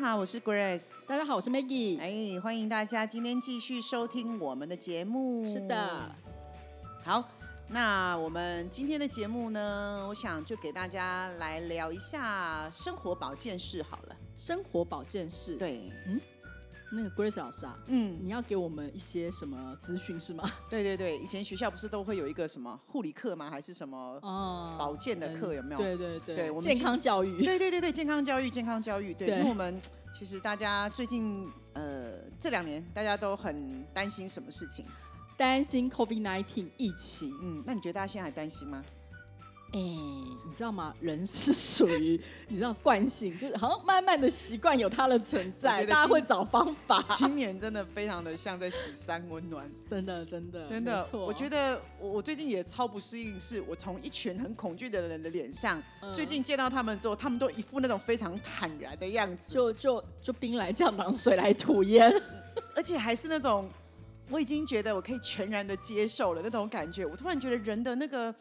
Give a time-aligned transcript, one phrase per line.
[0.00, 0.84] 好，我是 Grace。
[1.08, 1.98] 大家好，我是 Maggie。
[1.98, 5.44] 哎，欢迎大家今天继续收听我们的节目。
[5.44, 6.14] 是的，
[7.02, 7.24] 好，
[7.66, 14.16] 那我们今天的节目呢，我想就给大家来聊一下生活保健室好了。
[14.36, 15.90] 生活保健室，对，
[16.90, 20.42] 那个 Grace 老师啊，嗯，你要给我们一些什么资讯是吗？
[20.70, 23.50] 对对对，以前学校不是都会有一个什么护理课吗？
[23.50, 25.78] 还是什么哦，保健的课有没有？
[25.78, 29.80] 对对对，对我们健康教育， 对对对对，健康教育，健康教育，对，对因为我们
[30.18, 34.84] 其实大家最近呃这两年大家都很担心什么事情？
[35.36, 37.32] 担心 COVID-19 疫情。
[37.42, 38.82] 嗯，那你觉得大家现在还担心吗？
[39.72, 40.94] 哎，你知道吗？
[41.00, 47.04] 人是属于你知道惯性，就是好像慢慢的习惯有它的存在，大家会找方法。
[47.18, 62.10] 今年真的非常的像在洗三温暖，真的真的真的，错我觉得我我最近也超不适应，是我从一群很恐惧的人的脸上，嗯最近见到他们之后，他们都一副那种非常坦然的样子，就就就兵来将挡，水来土掩。
[62.74, 63.68] 而且还是那种
[64.30, 67.04] 我已经觉得我可以全然的接受了那种感觉。
[67.04, 68.34] 我突然觉得人的那个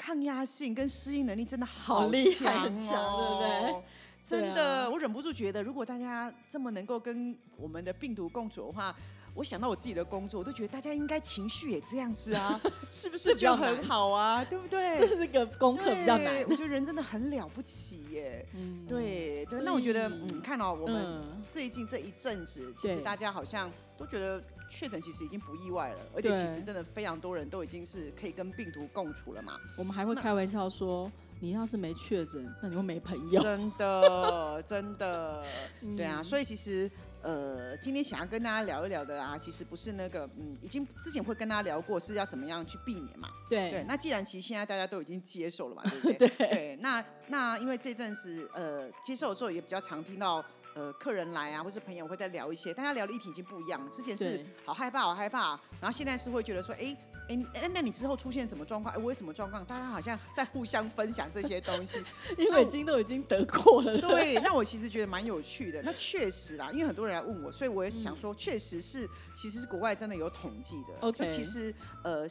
[0.00, 3.84] 抗压性跟适应能力真的好好厉害强很强哦，对不对？
[4.22, 4.88] 真的，啊。
[4.88, 8.96] 我忍不住觉得，如果大家这么能够跟我们的病毒共处的话，
[9.34, 14.44] 我想到我自己的工作，我都觉得大家应该情绪也这样子啊， 是不是就很好啊？
[14.44, 14.98] 对不对？
[14.98, 16.44] 这是个功课比较难对。
[16.46, 18.44] 我觉得人真的很了不起耶。
[18.54, 29.56] 嗯对对，那我觉得，以嗯，看哦，我们嗯最近这一阵子，其实大家好像都觉得确诊其实已经不意外了，而且其实真的非常多人都已经是可以跟病毒共处了嘛。
[29.76, 33.40] 我们还会开玩笑说，你要是没确诊，那你会没朋友。
[33.40, 35.44] 真的， 真的，
[35.82, 36.90] 嗯对啊，所以其实。
[37.22, 43.28] 呃，今天想要跟大家聊一聊的啊，其实不是那个，嗯，已经之前会跟大家聊过是要怎么样去避免嘛。
[43.48, 46.28] 对对，那既然其实现在大家都已经接受了嘛，对不对？
[46.48, 50.44] 对那那因为这阵子呃接受之后也比较常听到
[50.74, 53.90] 呃客人来啊，或是朋友会再聊一些，大家聊的议题已经不一样了。
[53.90, 56.96] 之前是好害怕，好害怕，然后现在是会觉得说，哎。
[57.30, 58.92] 哎，哎那你之后出现什么状况？
[58.94, 59.64] 哎，我有什么状况？
[59.64, 62.02] 大家好像在互相分享这些东西。
[62.36, 63.96] 因为已经都已经得过了。
[63.98, 65.80] 对，那我其实觉得蛮有趣的。
[65.82, 70.98] 那确实啦，因为很多人来问我，所以我也想说，确实是，其实是国外真的有统计的。
[71.00, 72.26] OK 就其实呃。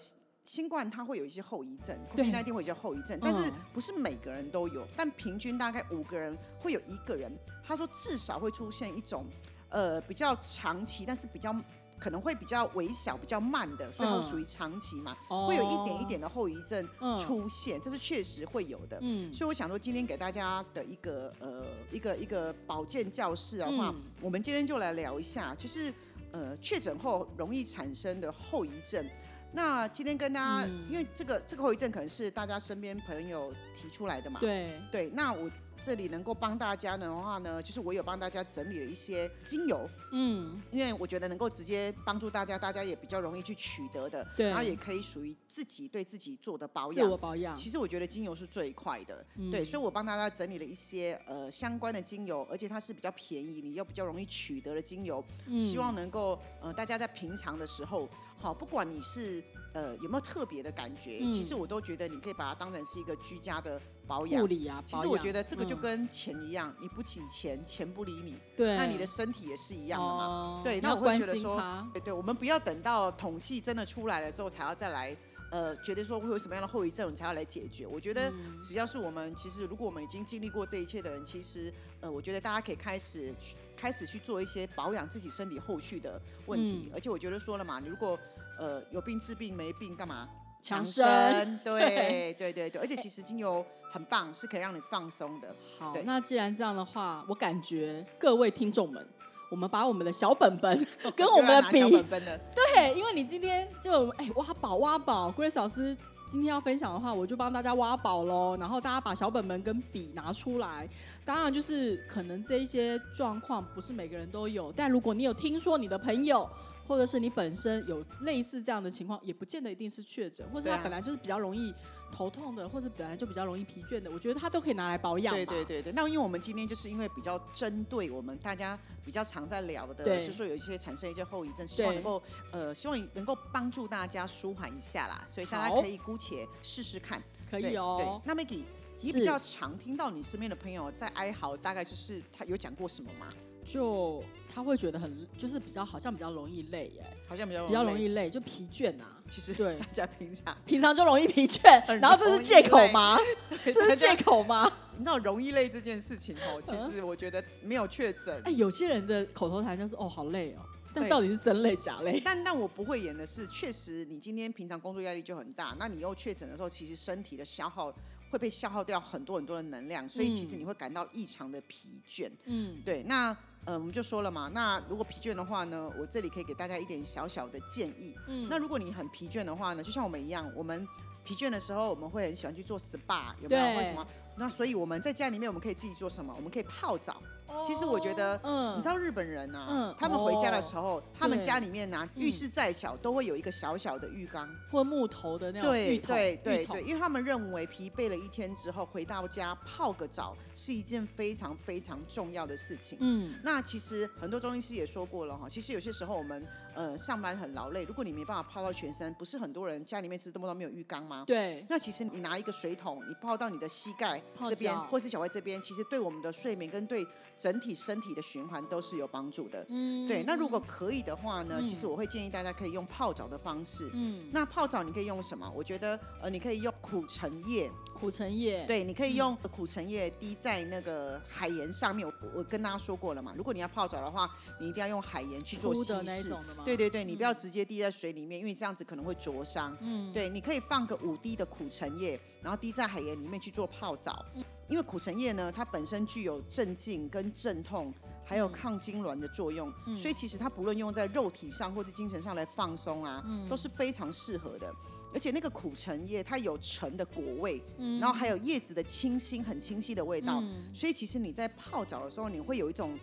[0.45, 7.31] 新冠它会有一些后遗症对那天会有一些后遗症，但是嗯不是每个人都有，但平均大概五个人会有一个人，
[7.63, 9.27] 他说至少会出现一种
[9.69, 11.53] 呃比较长期，但是比较
[11.99, 15.47] 可能会比较微小、比较慢的，所以它嗯属于长期嘛，哦。
[15.47, 17.17] 会有一点一点的后遗症嗯。
[17.17, 18.97] 出现，这是确实会有的。
[19.01, 24.01] 嗯，所以我想说，今天给大家的一个呃一个一个保健教室的话，嗯。
[24.21, 25.93] 我们今天就来聊一下，就是
[26.31, 29.05] 呃确诊后容易产生的后遗症。
[29.51, 30.85] 那今天跟大家，嗯。
[30.89, 35.49] 因为这个这个后遗症可能是大家身边朋友提出来的嘛，对，对，那我
[35.81, 44.47] 这里能够帮大家的话呢，就是我有帮大家整理了一些精油，嗯，因为我觉得能够直接帮助大家，大家也比较容易去取得的，对。
[44.47, 47.05] 然后也可以属于自己对自己做的保养。
[47.05, 47.17] 自我。
[47.17, 47.55] 保养。
[47.55, 49.49] 其实我觉得精油是最快的，嗯。
[49.51, 55.59] 对，所以我帮大家整理了一些呃相关的精油，而且它是比较便宜，你又比较容易取得的精油，嗯。
[55.59, 58.07] 希望能够呃大家在平常的时候，
[58.37, 61.31] 好，不管你是呃有没有特别的感觉，嗯。
[61.31, 64.47] 其实我都觉得你可以把它当成是一个居家的保养护。
[64.47, 70.25] 理啊，其实我觉得这个就嗯跟钱一样，你不起钱，钱不理你，对，那你的身体也是一样的嘛。
[70.25, 71.61] 哦对，那我会觉得说，
[71.93, 75.15] 对对，我们不要等到统计真的出来了之后才要再来，
[75.51, 77.85] 呃，觉得说会有什么样的后遗症，你才要来解决。
[77.85, 81.71] 我觉得嗯只要是我们，其实如果我们已经经历过这一切的人，其实
[82.01, 86.87] 呃，我觉得大家可以开始去开始去做一些保养自己身体后续的问题。
[86.87, 88.17] 嗯而且我觉得说了嘛，你如果
[88.57, 90.27] 呃有病治病，没病干嘛？
[90.61, 95.55] 强生生， 对对对对，而且其实精油很棒，是可以让你放松的。
[95.79, 99.07] 好，那既然这样的话，我感觉各位听众们，
[99.49, 105.95] 我们把我们的小本本 跟我们的笔又要拿小，本本的， 对，因为你今天就哎挖宝挖宝，Grace 老师
[106.29, 108.55] 今天要分享的话，我就帮大家挖宝喽。
[108.59, 110.87] 然后大家把小本本跟笔拿出来，
[111.25, 116.47] 当然就是可能这一些状况不是每个人都有，但如果你有听说你的朋友。
[116.89, 121.71] 或者是你本身有类似这样的情况，也不见得一定是确诊，或者他本来就是比较容易
[122.11, 125.31] 头痛的，或者本来就比较容易疲倦的，我觉得他都可以拿来保养。
[125.35, 132.19] 对对对对，那因为我们今天就是因为比较针对我们大家比较常在聊的，就是说有一些产生一些后遗症，希望能够
[132.51, 137.21] 呃，希望能够帮助大家舒缓一下啦，所以大家可以姑且试试看。
[137.51, 138.21] 可以哦。
[138.25, 138.63] 对，那 Maggie。
[139.01, 143.29] 你比较常听到你身边的朋友在哀嚎，大概就是他有讲过什么吗？
[143.71, 147.99] 就他会觉得很，就是比较好像比较容易累耶，好像比较比较容。
[147.99, 149.21] 易累，就疲倦啊。
[149.29, 151.61] 其实对大家平常平常就容易疲倦，
[152.01, 153.15] 然后这是借口吗？
[153.63, 154.67] 对 这是借口吗？
[154.97, 162.19] 你知道容易累这件事情哦，其实我觉得没有确诊哎，，有些人的口头禅就是哦，好累哦，但到底是真累假累？
[162.25, 167.93] 但但我不会演的是，确实你今天平常工作压力就很大，那你又确诊的时候，其实身体的消耗
[168.31, 172.29] 会被消耗掉很多很多的能量，所以其实嗯你会感到异常的疲倦。
[172.45, 173.35] 嗯，对，那
[173.69, 178.15] 呃我们就说了嘛，那如果疲倦的话呢，我这里可以给大家一点小小的建议。
[178.27, 180.87] 嗯那如果你很疲倦的话呢，就像我们一样，我们
[181.23, 183.61] 疲倦的时候，我们会很喜欢去做 SPA，有没有？
[183.61, 184.03] 对为什么？
[184.39, 186.33] 那所以我们在家里面，我们可以自己做什么？
[186.35, 187.21] 我们可以泡澡。
[187.65, 194.47] 其实我觉得，嗯你知道日本人啊，嗯他们回家的时候，他们家里面呢、浴室再小，都会有一个小小的浴缸。
[194.71, 202.99] 或木头的那种对浴桶对对浴桶对，因为他们认为疲惫了一天之后，回到家泡个澡是一件非常非常重要的事情。
[203.01, 206.47] 嗯，那其实很多中医师也说过了哈，其实有些时候我们
[206.79, 211.25] 呃上班很劳累，如果你没办法泡到全身，不是很多人家里面是动不动没有浴缸吗？
[211.27, 217.05] 对，那其实你拿一个水桶，你泡到你的膝盖这边或是脚踝这边，其实对我们的睡眠跟对
[217.37, 219.65] 整体身体的循环都是有帮助的。
[219.67, 223.89] 嗯对，那如果可以的话呢，嗯其实我会建议大家可以用泡澡的方式。
[223.93, 225.51] 嗯，那泡澡你可以用什么？
[225.53, 232.07] 我觉得呃，你可以用苦橙叶，苦橙叶，对，你可以用苦橙叶滴在那个海盐上面。
[232.07, 234.29] 我我跟大家说过了嘛，如果你要泡澡的话，
[234.59, 236.33] 你一定要用海盐去做稀释。
[236.63, 239.75] 对对对，你不要直接滴在水里面，因为这样子可能会灼伤。
[239.81, 244.25] 嗯，对，你可以放个五滴的苦橙叶，然后滴在海盐里面去做泡澡。
[244.69, 247.91] 因为苦橙叶呢，它本身具有镇静跟镇痛，
[248.23, 254.71] 还有抗痉挛的作用，所以其实它不论用在肉体上或者精神上来放松啊，都是非常适合的。
[255.13, 257.61] 而且那个苦橙叶它有橙的果味，
[257.99, 262.97] 然后还有叶子的清新、很清晰的味道，所以其实你在泡澡的时候，你会有一种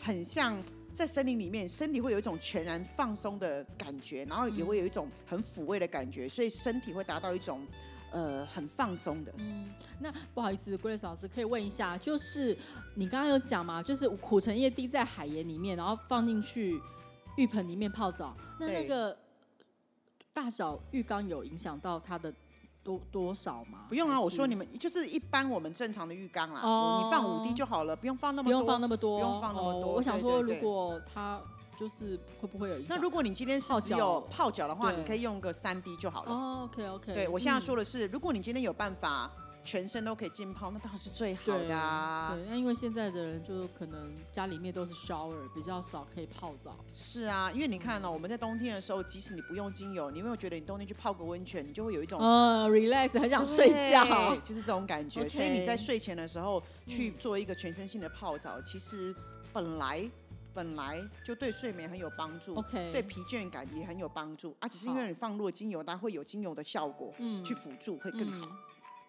[0.00, 0.62] 很像
[0.92, 7.66] 在森林里面，身体会有一种全然放松的感觉，然后也会有一种很抚慰的感觉，所以身体会达到一种
[8.12, 9.32] 呃很放松的。
[9.38, 9.70] 嗯。
[10.00, 12.56] 那不好意思，Grace 老师可以问一下，就是
[12.94, 16.80] 你刚刚有讲嘛，就是苦橙叶滴在海盐里面，然后放进去
[17.36, 19.16] 浴盆里面泡澡，那那个
[20.40, 22.32] 大小浴缸有影响到它的
[22.84, 23.86] 多多少吗？
[23.88, 28.52] 不用啊，我说你们就是一般我们正常的浴缸啦，哦你放五滴就好了，不用放那么多。
[28.52, 31.42] 不用放那么多，不用放那么多哦我想说，如果它
[31.76, 32.96] 就是会不会有影响？
[32.96, 36.32] 那如果你今天是只有泡脚的话，你可以用个三滴就好了。
[36.32, 39.28] 哦，OK OK，对我现在说的是，如果你今天有办法
[39.68, 42.34] 全身都可以浸泡，那当然是最好的啊。
[42.34, 46.74] 对，那因为现在的人就可能家里面都是 shower，比较少可以泡澡。
[46.90, 54.02] 是啊，因为你看哦，我们在冬天的时候，即使你不用精油，你有没有觉得你冬天去泡个温泉，你就会有一种嗯，relax，很想睡觉。
[54.04, 55.28] 对 就是这种感觉。
[55.28, 59.14] 所以你在睡前的时候去做一个全身性的泡澡，其实
[59.52, 60.10] 本来
[60.54, 62.54] 本来就对睡眠很有帮助。
[62.54, 68.46] OK，对疲倦感也很有帮助啊，只是因为你放入精油，它会有精油的效果，嗯去辅助会更好。
[68.46, 68.56] 嗯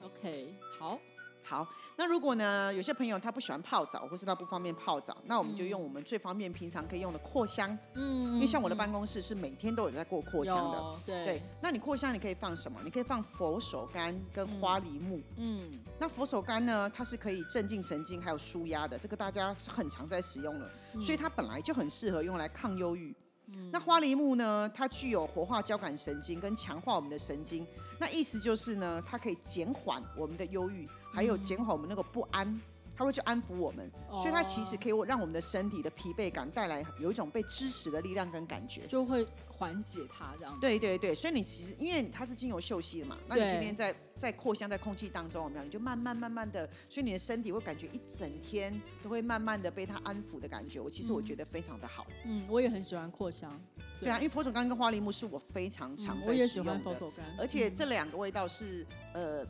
[0.01, 0.97] OK，好，
[1.43, 1.67] 好，
[1.97, 7.77] 那如果呢，有些朋友他不喜欢泡澡，或是他不方便泡澡，那我们就用我们最方便、平常可以用的扩香。
[7.95, 10.77] 嗯，因为像我的办公室是每天都有在过扩香的。
[10.77, 12.79] 有对对，那你扩香你可以放什么？
[12.83, 15.21] 你可以放佛手柑跟花梨木。
[15.35, 23.13] 嗯那佛手柑呢，它是可以镇静神经还有舒压的，这个大家是很常在使用的，嗯所以它本来就很适合用来抗忧郁。
[23.51, 27.67] 嗯那花梨木呢，它具有活化交感神经跟强化我们的神经，
[27.99, 32.59] 那意思就是呢，它可以减缓我们的忧郁，还有减缓我们那个不安。
[32.97, 38.85] 它会去安抚我们，所以它其实可以让我们的身体的疲惫感带来有一种被支持的力量跟感觉。
[38.87, 40.59] 就会缓解它这样子。
[40.59, 45.63] 对对对，所以你其实因为它是精油嗅吸的嘛，那你今天在在扩香在空气当中，有没有？
[45.63, 50.81] 你就慢慢慢慢的，所以你的身体会感觉一整天都会慢慢的被它安抚的感觉。
[50.81, 52.05] 我其实我觉得非常的好。
[52.25, 53.57] 嗯，我也很喜欢扩香，
[53.99, 59.45] 对对啊，因为佛手柑跟花梨木是我非常常嗯在使用我也喜欢佛的，手柑，而且嗯这两个味道是呃。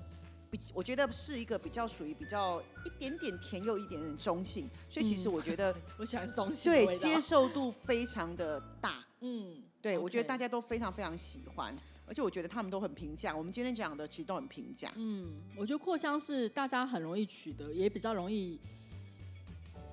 [0.52, 9.06] 比我觉得是一个比较属于比较一点点甜又一点点中性，所以其实嗯我觉得 我喜欢中性对接受度非常的大。
[9.20, 11.76] 嗯，对，我觉得大家都非常非常喜欢，
[12.08, 13.38] 而且我觉得他们都很平价。
[13.38, 14.92] 我们今天讲的其实都很平价。
[14.96, 18.60] 嗯，我觉得扩香是大家很容易取得，也比较容易，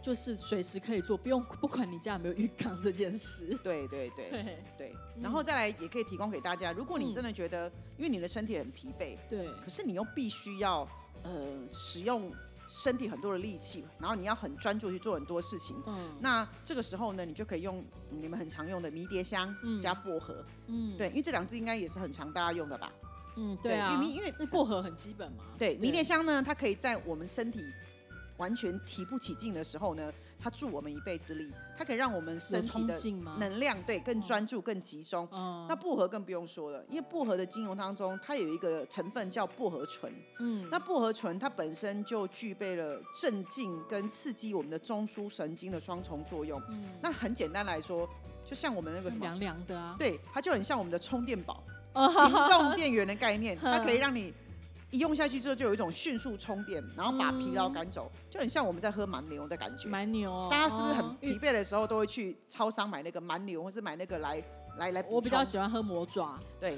[0.07, 3.45] 就是随时可以做，不用不管你家有没有浴缸这件事。
[3.61, 10.89] 对对对对对，然后再来也可以提供给大家，如果你真的觉得，因为你的身体很疲惫，对，可是你又必须要
[11.25, 12.33] 呃使用
[12.69, 22.93] 身体很多的力气，然后你要很专注去做很多事情，嗯那这个时候呢，你就可以用你们很常用的迷迭香嗯加薄荷，嗯，对，因为这两支应该也是很常大家用的吧？
[23.39, 25.43] 嗯，对啊，因为因为薄荷很基本嘛。
[25.59, 27.61] 对，迷迭香呢，它可以在我们身体
[28.39, 32.99] 完全提不起劲的时候呢，它助我们一臂之力，它可以让我们身体的？
[33.39, 35.29] 能量对更专注、更集中。
[35.33, 40.13] 嗯那薄荷更不用说了，因为薄荷的精油当中，它有一个成分叫薄荷醇。
[40.39, 46.63] 嗯那薄荷醇它本身就具备了镇静跟刺激我们的中枢神经的双重作用。
[46.69, 48.09] 嗯，那很简单来说，
[48.45, 49.97] 就像我们那个什么，凉凉的啊。
[49.99, 51.63] 对，它就很像我们的充电宝、
[51.95, 54.33] 哦行动电源的概念， 它可以让你
[54.97, 59.87] 一用下去之后就有一种迅速充电，然后把疲劳赶走，就很像我们在喝蛮牛的感觉。
[59.91, 60.49] 蛮牛哦。
[60.51, 64.43] 大家是不是很哦疲惫的时候都会去超商买那个蛮牛，或是买那个来
[64.77, 65.05] 来来？
[65.09, 66.77] 我比较喜欢喝魔爪，对，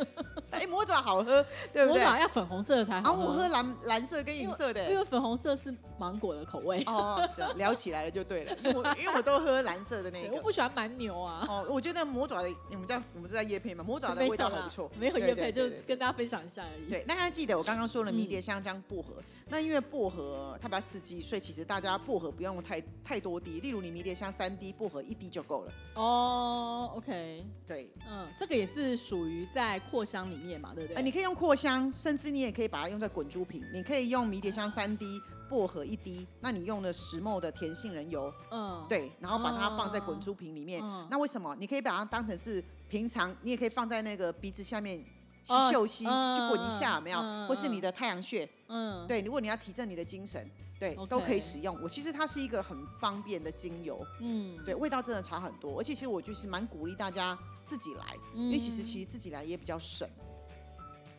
[0.50, 2.04] 哎，魔爪好喝，对不魔对？
[2.04, 4.98] 爪要粉红色的才然好后我喝蓝蓝色跟银色的因。
[4.98, 6.82] 为粉红色是芒果的口味。
[6.86, 10.42] 哦，聊起来了就对了，因为我 因为我都喝蓝色的那个我。
[10.42, 11.44] 不喜欢蛮牛啊。
[11.48, 16.88] 哦，我觉得魔爪的，你们在我们是在叶配嘛，魔爪的味道啦还不错，没有对叶配，就跟大家分享一下而已。
[16.88, 19.14] 对，那大家记得我刚刚说了嗯迷迭香姜薄荷，
[19.50, 25.72] 那因为薄荷它比较刺激，所以其实大家薄荷不用太太多滴，例如你迷迭香三滴，薄荷一滴就够了。
[25.94, 31.02] 哦，OK，对，嗯，这个也是属于在扩香里面嘛，对不呃，对？
[31.02, 40.82] 你可以用扩香，甚至你也可以把它用在滚珠瓶，你可以用迷迭香三滴，薄荷一滴，那你用了石墨的甜杏仁油，嗯，对，然后把它放在滚珠瓶里面。
[40.84, 41.56] 嗯那为什么？
[41.58, 45.02] 你可以把它当成是平常，你也可以放在那个鼻子下面
[45.48, 47.18] 吸哦嗅吸，嗯就滚一下，有没有？
[47.20, 51.76] 嗯或是你的太阳穴，嗯，对，如果你要提振你的精神，对都可以使用。
[51.82, 55.80] 我其实它是一个很方便的精油，嗯，对，味道真的差很多。
[55.80, 60.06] 而且其实我就是蛮鼓励大家自己来，因为其实其实自己来也比较省。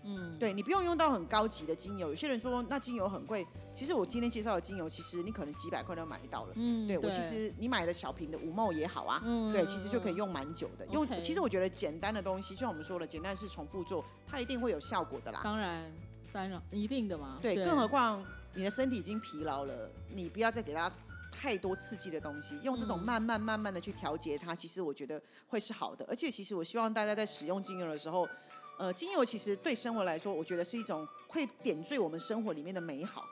[0.04, 2.10] 嗯，对你不用用到很高级的精油。
[2.10, 6.54] 有些人说那精油很贵，其实我今天介绍的精油，其实你可能几百块都买到了。
[6.56, 10.86] 嗯，对我其实你买的小瓶的五梦也好啊，嗯对，其实就可以用蛮久的。
[10.88, 15.42] 用其实我觉得简单的东西，就像我们说了，简单是重复做，它一定会有效果的啦。
[15.44, 15.92] 当然，
[16.32, 17.38] 当然一定的嘛。
[17.42, 20.92] 对，更何况你的身体已经疲劳了，你不要再给它
[21.32, 26.04] 太多刺激的东西，用这种嗯慢慢慢慢的去调节它，其实我觉得会是好的。
[26.10, 28.28] 而且其实我希望大家在使用精油的时候，
[28.80, 33.26] 呃，精油其实对生活来说，我觉得是一种会点缀我们生活里面的美好。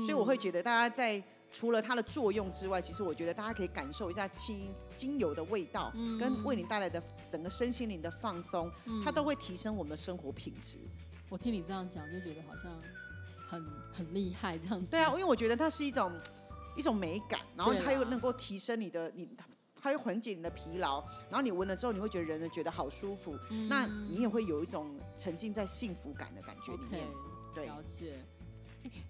[0.00, 8.72] 所以我会觉得大家在除了它的作用之外，其实我觉得大家可以感受一下精精油的味道，嗯跟为你带来的整个身心灵的放松，
[9.04, 10.78] 它都会提升我们的生活品质。
[11.28, 12.80] 我听你这样讲，就觉得好像
[13.46, 14.92] 很很厉害这样子。
[14.92, 16.10] 对啊，因为我觉得它是一种
[16.76, 19.28] 一种美感，然后它又能够提升你的你。
[19.82, 27.08] 它会缓解你的疲劳，然后你闻了之后，你会觉得人呢觉得好舒服，嗯那你也会有一种沉浸在幸福感的感觉里面。
[27.52, 28.24] 对了解。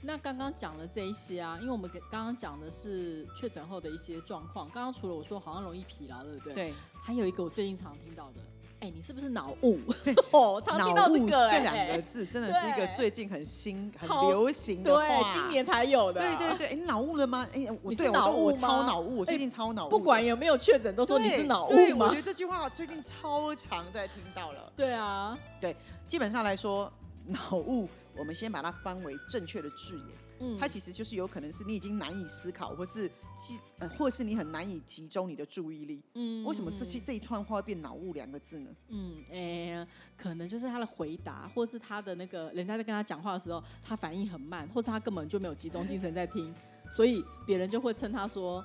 [0.02, 4.68] 那刚刚讲了这一些啊，因为我们给刚刚讲的是确诊后的一些状况。
[4.70, 6.54] 刚刚除了我说好像容易疲劳，对不对？。
[6.54, 8.40] 对，还有一个我最近常听到的，
[8.82, 9.78] 哎、你是不是脑雾？
[10.32, 15.06] 哦，常听到这个、哎这两个字真的是一个最近很新、很流行的话。
[15.06, 16.20] 对，今年才有的。
[16.20, 17.46] 对对对，哎，你脑雾了吗？
[17.54, 19.96] 哎，我对我都我超脑雾，我最哎近超脑雾的。
[19.96, 22.16] 不管有没有确诊，都说你是脑对雾吗我觉？
[22.16, 24.72] 得这句话最近超常在听到了。
[24.76, 25.76] 对啊，对
[26.08, 26.92] 基本上来说，
[27.26, 36.04] 脑雾我们先把它翻为正确的字眼，嗯，它其实就是有可能是你已经难以思考，或是集呃，或是你很难以集中你的注意力。
[36.14, 38.70] 嗯为什么这些这一串话会变脑雾两个字呢？
[38.88, 46.52] 嗯，哎、可能就是他的回答，或是他的那个人家在跟他讲话的时候，他反应很慢，或是他根本就没有集中精神在听，
[46.90, 48.64] 所以别人就会称他说。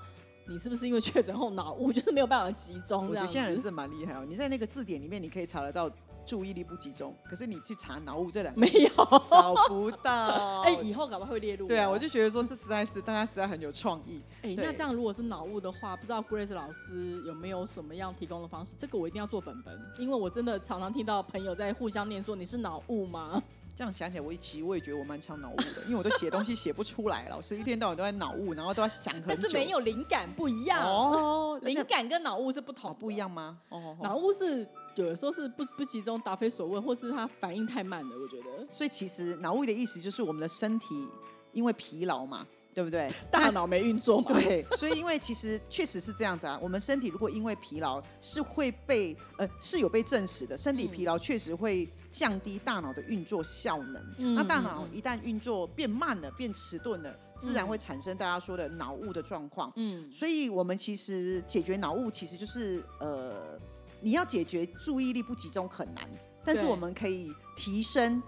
[0.50, 3.20] 你是不是因为确诊后脑雾， 就是没有办法集中我觉？
[3.20, 4.24] 得现在人是蛮厉害哦。
[4.26, 5.92] 你在那个字典里面，你可以查得到
[6.28, 8.90] 注意力不集中，可是你去查脑雾这两个没有。
[9.26, 10.62] 找不到。
[10.68, 11.68] 哎、以后搞不好会列入哦。
[11.70, 14.22] 对啊，我就觉得说这实在是大家实在很有创意。
[14.42, 18.76] 哎、对那这样如果是脑雾的话，不知道 Grace 老师有没有什么样提供的方式？
[18.78, 23.42] 这个我一定要做本本，因为我真的常常听到朋友在互相念说你是脑雾吗？
[23.78, 29.28] 这样想起来，我其实我也觉得我蛮常脑雾的，因为我都写东西写不出来，老师一天到晚都在脑雾，然后都要想很久。
[29.28, 33.60] 但是没有灵感不一样，哦，灵感跟脑雾是不同哦不一样吗？
[33.70, 38.16] 哦哦，脑哦雾是有的时候是不不集中、答非所问，或是他反应太慢了。
[38.18, 41.08] 我觉得所以其实脑雾的意思就是我们的身体
[41.54, 43.14] 因为疲劳嘛，对不对？
[43.32, 44.34] 大脑没运作嘛。
[44.34, 54.02] 对，所以因为其实确实是这样子啊，我们身体如果因为疲劳是会被呃是有被证实的，身体疲劳确实会降低大脑的运作效能。
[54.18, 59.72] 嗯那大脑一旦运作变慢了、变迟钝了，自然会产生大家说的脑雾的状况。
[59.76, 63.60] 嗯，所以我们其实解决脑雾，其实就是呃，
[64.02, 66.10] 你要解决注意力不集中很难，
[66.44, 68.22] 但是我们可以提升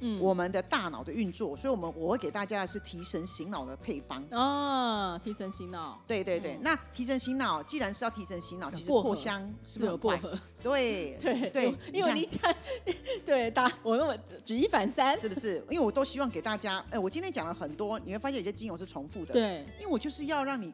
[0.00, 1.56] 嗯我们的大脑的运作。
[1.56, 4.24] 所以，我们我会给大家的是提神醒脑的配方。
[4.30, 10.20] 哦，提神醒脑，对对对，嗯那提神醒脑，既然是要提神醒脑，其实扩香是不是很快？
[10.62, 11.18] 对
[11.52, 12.54] 对，因为你看，
[13.24, 15.56] 对打我那么举一反三，是不是？
[15.70, 20.72] 因为我都希望给大家，哎，我今天讲了很多，你会发现有些精油是重复的，对因为我就是要让你，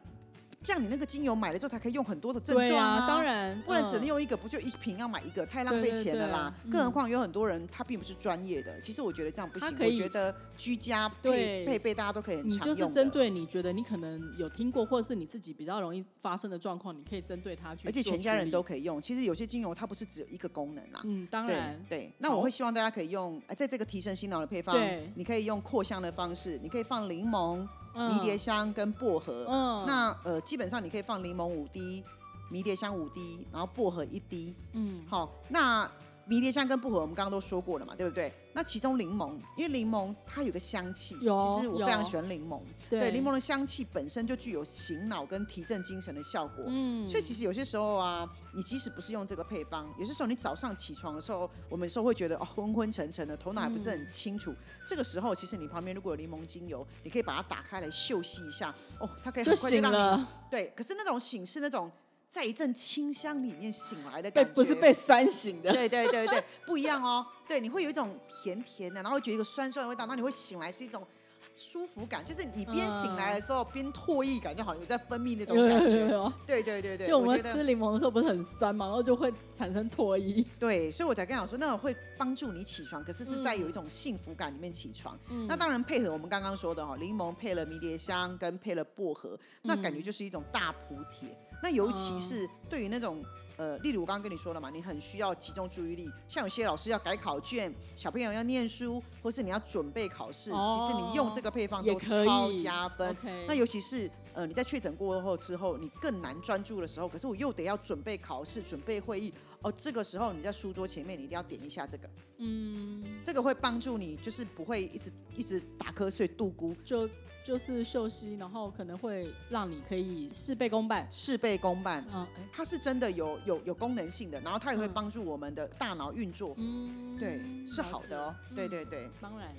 [0.63, 6.53] 这样你那个精油买了之后，才可以用很多的症对状啊，当然，不然只能嗯用一个，不就一瓶要买一个，太浪费钱了啦。
[6.63, 9.67] 对对对更何况有很多人他并不是专业的，其实我觉得这样不行。
[9.79, 12.75] 我觉得居家配配备大家都可以很常用的。
[12.75, 18.61] 就是针对你觉得你可能有听过，或者是你自己比较容易发生的状况，你可以针对它去，而且全家人都。
[18.61, 19.01] 可以用。
[19.01, 21.01] 其实有些精油它不是只有一个功能啊。
[21.03, 24.77] 嗯，当然，对，那我会希望大家可以用，呃在这个提神醒脑的配方，
[25.15, 29.45] 你可以用扩香的方式，你可以放柠檬、嗯迷迭香跟薄荷。
[29.49, 32.03] 嗯，那呃，基本上你可以放柠檬五滴，
[32.49, 34.55] 迷迭香五滴，然后薄荷一滴。
[34.73, 35.89] 嗯好，那
[36.25, 38.33] 迷迭香跟薄荷我们刚刚都说过了嘛，对不对？
[38.53, 42.61] 那其中柠檬，因为柠檬它有个香气，其实我非常喜欢柠檬。
[42.89, 46.65] 对柠檬的香气本身就具有醒脑跟提振精神的效果。
[46.67, 54.53] 嗯，所以其实有些时候啊，你即使不是用这个配方，有些时候你早上起床的时候，我们有时候会觉得哦昏昏沉沉的，头脑还不是很清楚。
[54.85, 60.73] 这个时候，其实你旁边如果有柠檬精油，你可以把它打开来嗅吸一下，哦，它可以很快就让对。
[60.75, 61.89] 可是那种醒是那种
[62.31, 67.25] 在一阵清香里面醒来的感觉，不是被酸醒的，对对对对，不一样哦。
[67.45, 71.05] 对，你会有一种甜甜的，然后会觉得一个酸酸的味道，然后你会醒来是一种
[71.53, 76.07] 舒服感，就是你边醒来的时候边唾液感，就好像有在分泌那种有有有感觉。
[76.07, 76.33] 有。
[76.47, 80.41] 对对对对，就我们吃柠檬的时候不是很酸嘛，然后就会产生唾液。
[80.57, 85.19] 对，所以我才跟你讲说，那种会帮助你起床，可是是在有一种幸福感里面起床。
[85.27, 91.37] 嗯那当然配合我们刚刚说的哈，柠檬配了迷迭香跟配了薄荷，那感嗯觉就是一种大补帖。
[91.61, 93.23] 那尤其是对于那种
[93.57, 103.15] 呃，例如我刚刚跟你说了嘛，你很需要集中注意力，像有些老师要改考卷，小朋友要念书，或是你要准备考试，哦其实你用这个配方都超加分。
[103.47, 117.07] 那尤其是呃你在确诊过后之后，你更难专注的时候，可是我又得要准备考试、准备会议，哦，这个时候你在书桌前面，你一定要点一下这个，嗯，这个会帮助你，就是不会一直一直打瞌睡、度孤，就
[117.43, 121.07] 就是秀熙，然后可能会让你可以事倍功半。
[121.11, 122.05] 事倍功半。
[122.13, 128.55] 嗯，哎它是真的有有有功能性的，然后它也会嗯帮助我们的大脑运作，嗯，对，是好的哦解。
[128.55, 129.55] 对嗯对对，当然，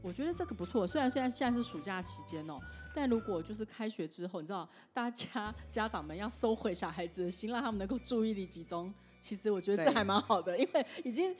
[0.00, 0.86] 我觉得这个不错。
[0.86, 2.58] 虽然虽然现在是暑假期间哦，
[2.94, 11.36] 但如果就是开学之后，你知道，大家家长们要收回小孩子的心，让他们能够注意力集中，其实我觉得这对还蛮好的，因为已经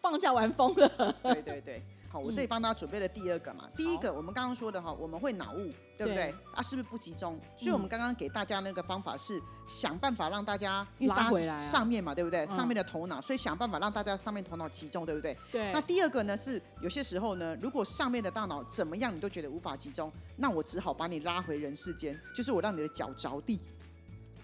[0.00, 1.14] 放假玩疯了。
[1.22, 1.82] 对对对。
[2.12, 3.70] 好，我这里帮大家准备了第二个嘛。
[3.76, 6.34] 第一个，我们刚刚说的哈，我们会脑雾，对不对对？
[6.52, 7.38] 啊，是不是不集中？
[7.56, 12.44] 所以我们刚刚给大家那个方法是想办法让大家，因为拉大家回来啊上面嘛，对不对？
[12.46, 15.38] 嗯上面的头脑，所以想办法让大家上面头脑集中，对不对？
[15.52, 23.60] 对，那第二个呢是有些时候呢，如果上面的大脑怎么样你都觉得无法集中，那我只好把你拉回人世间，就是我让你的脚着地。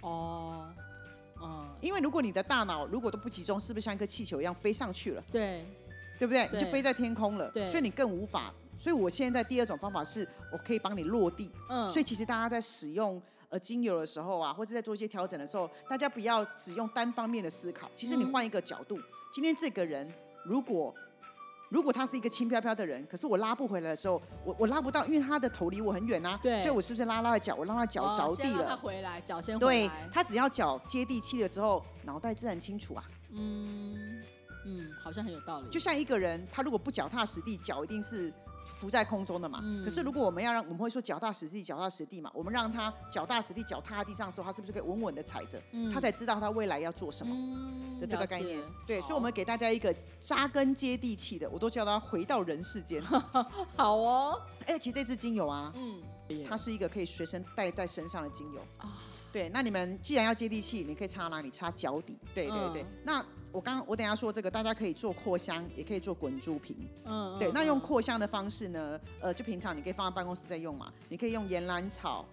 [0.02, 0.68] 哦，
[1.42, 5.66] 嗯，因为如果你的大脑如果都不集中，是不是像一个气球一样飞上去了，对，
[6.18, 6.46] 对不对？
[6.48, 8.52] 对你就飞在天空了，所以你更无法。
[8.78, 11.50] 所以我现在第二种方法是我可以帮你落地。
[11.68, 17.90] 嗯，所以其实大家在使用呃精油的时候啊，或者在做一些调整的时候，大家不要只用单方面的思考。
[17.94, 18.98] 其实你嗯换一个角度，
[19.32, 20.06] 今天这个人
[20.44, 20.94] 如果
[21.70, 26.38] 如果他是一个轻飘飘的人，可是我拉不回来的时候，我我拉不到，因为他的头离我很远啊。
[26.42, 28.76] 对所以我是不是拉拉的脚，我让他脚哦着地先让他？
[28.76, 30.08] 回来，脚先回对来。
[30.12, 33.02] 他只要脚接地气了之后，脑袋自然清楚啊。
[33.30, 34.05] 嗯
[34.66, 35.68] 嗯，好像很有道理。
[35.70, 38.32] 就像一个人，他如果不脚踏实地，脚一定是
[38.78, 39.60] 浮在空中的嘛。
[39.62, 42.30] 嗯可是如果我们要让，我们会说脚踏实地，脚踏实地嘛。
[42.34, 45.62] 我们让他脚踏实地，脚踏在地上的时候，他是不是可以稳稳的踩着？
[45.72, 48.60] 嗯他才知道他未来要做什么嗯的这个概念。
[48.86, 53.02] 对，所以我们给大家一个扎根接地气的，我都叫他回到人世间。
[53.76, 56.02] 好哦，哎，其实这支精油啊，嗯，
[56.46, 58.92] 它是一个可以随身带在身上的精油啊
[59.32, 61.50] 对，那你们既然要接地气，你可以插哪里？
[61.50, 62.18] 插脚底。
[62.34, 62.82] 对对对。
[62.82, 63.26] 嗯那
[63.56, 66.76] 我刚我等下说这个，大家可以做扩香，也可以做滚珠瓶。
[67.06, 72.26] 嗯，对，嗯那用嗯扩香的方式呢，呃，就平常你可以放在办公室在用嘛，你可以用岩兰草、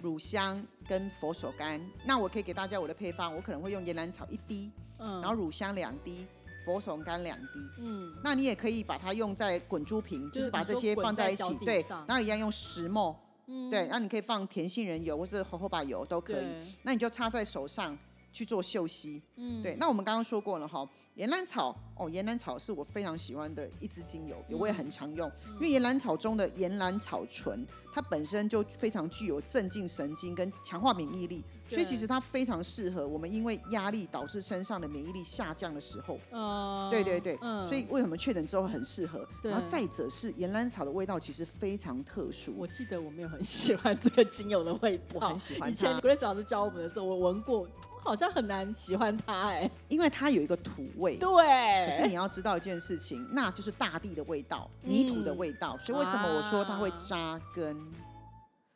[0.00, 1.78] 乳香跟佛手柑。
[2.06, 6.26] 那我可以给大家我的配方，我可能会用岩兰草一滴，嗯，然后乳香两滴，
[6.64, 7.46] 佛手柑两滴。
[7.76, 13.14] 嗯，那你也可以把它用在滚珠瓶，就就是是把这些放在一起对，然后一样用石墨，
[13.48, 16.46] 嗯对，那你可以放甜杏仁油或是荷荷巴油都可以。
[16.84, 17.98] 那你就插在手上，
[18.32, 19.22] 去做嗅吸。
[19.36, 19.76] 嗯，对。
[19.76, 36.18] 那我们刚刚说过了哈，岩兰草哦，岩兰草是我非常喜欢的一支精油，我也很常用，因为岩兰草中的岩兰草醇，它本身就非常具有镇静神经跟强化免疫力，所以其实它非常适合我们因为压力导致身上的免疫力下降的时候。
[36.30, 37.62] 呃，对对对，嗯。
[37.64, 39.26] 所以为什么确诊之后很适合？
[39.42, 39.50] 对。
[39.50, 47.68] 然后再者是岩兰草的味道其实非常特殊，我记得我没有很喜欢这个精油的味道，我很喜欢以前它 Grace 老师教我们的时候，我闻过，
[48.02, 51.16] 好像很难喜欢它哎、因为它有一个土味。
[51.16, 55.76] 对，可是你要知道一件事情，那就是大地的味道、泥土的味道。
[55.78, 57.76] 所以为什么我说它会扎根？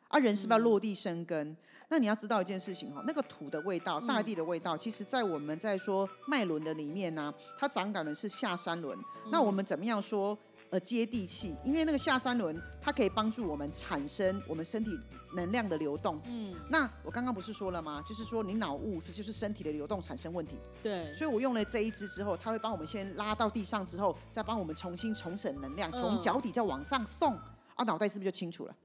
[0.07, 1.55] 啊，人是不是要落地生根？
[1.87, 8.97] 那你要知道一件事情哈，那个土的味道、大地的味道，其实在我们在说脉轮的里面呢、它掌管的是下三轮。
[9.31, 10.37] 那我们怎么样说？
[10.75, 14.91] 呃，接地气，因为那个下三轮，它可以帮助我们产生我们身体
[15.33, 16.21] 能量的流动。
[16.25, 18.03] 嗯，那我刚刚不是说了吗？
[18.05, 20.57] 就是说你脑雾，就是身体的流动产生问题。
[20.83, 27.33] 对，所以我用了这一支之后，它会帮我们先拉到地上之后，再帮我们重新重整能量，从嗯脚底再往上送，
[27.75, 28.75] 啊，脑袋是不是就清楚了？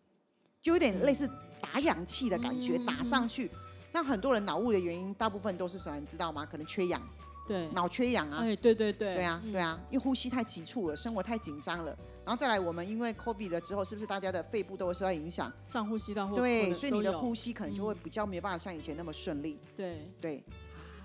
[0.63, 1.29] 就有点类似
[1.61, 3.51] 打氧气的感觉，嗯打上去。
[3.93, 5.99] 那很多人脑雾的原因，大部分都是什么？
[5.99, 6.47] 你知道吗？
[6.47, 7.03] 可能缺氧，
[7.51, 8.39] 对，脑缺氧啊。
[8.43, 11.87] 哎，对对对，对啊，嗯对啊，因为呼吸太急促了，生活太紧张了，
[12.25, 15.53] 然后再来，我们因为 COVID 了之后，是不是大家的肺部都会受到影响？
[15.65, 19.59] 上呼吸道或对，所以你的呼吸可能就会比较没有办法像以前那么顺利。
[19.77, 20.37] 对对，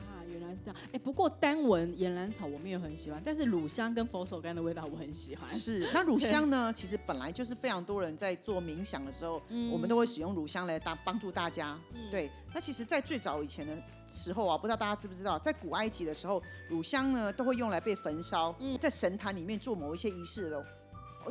[0.02, 0.76] 啊，原来是这样。
[0.94, 5.50] 哎，不过单闻岩兰草我没有很喜欢，但是乳香跟佛手柑的味道我很喜欢。
[5.50, 6.72] 是， 那乳香呢？
[6.72, 11.76] 其实本来就是非常多人在做冥想的时候，我们都会使用乳香来当帮助大家。
[12.12, 20.66] 对，那其实，在最早以前的时候啊，不知道大家知不知道，在古埃及的时候，乳香呢都会用来被焚烧，在神坛里面做某一些仪式的，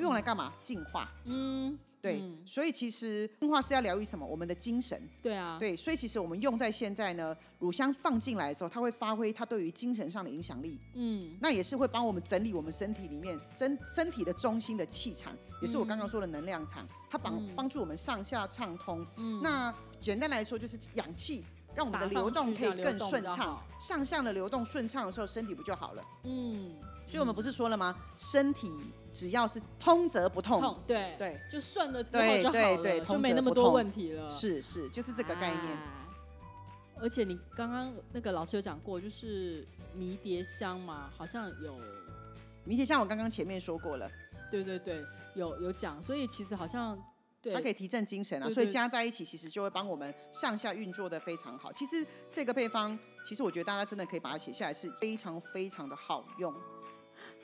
[0.01, 0.53] 用来干嘛？
[0.61, 1.11] 净化。
[1.25, 4.27] 嗯，对，所以其实净化是要疗愈什么？
[4.27, 5.01] 我们的精神。
[5.23, 10.79] 对啊，对，所以其实我们用在现在呢，乳香放进来的时候，它会发挥它对于精神上的影响力。
[10.95, 19.07] 嗯，那也是会帮我们整理我们身体里面真身体的中心的气场，也是我刚刚说的能量场，它帮嗯帮助我们上下畅通。
[19.17, 21.45] 嗯那简单来说就是氧气。
[21.77, 26.05] 让我们的流动可以更顺畅上下的流动顺畅的时候，身体不就好了？
[26.25, 26.75] 嗯，
[27.07, 27.97] 所以我们不是说了吗？
[28.17, 28.71] 身体
[29.13, 34.29] 只要是通则不痛，痛，对对，就顺了之后对就好了，对对就通没那么多问题了。
[34.31, 35.77] 是是，就是这个概念。
[35.77, 35.91] 哎
[37.01, 41.75] 而且你刚刚那个老师有讲过，就是迷迭香嘛，好像有，
[42.65, 44.09] 迷迭香我刚刚前面说过了，
[44.49, 47.03] 对对对，有有讲，所以其实好像对，
[47.53, 51.73] 它可以提振精神啊，所以加在一起，其实就会帮我们上下运作的非常好。
[51.73, 56.55] 其实这个配方，其实我觉得大家真的可以把它写下来，是非常非常的好用。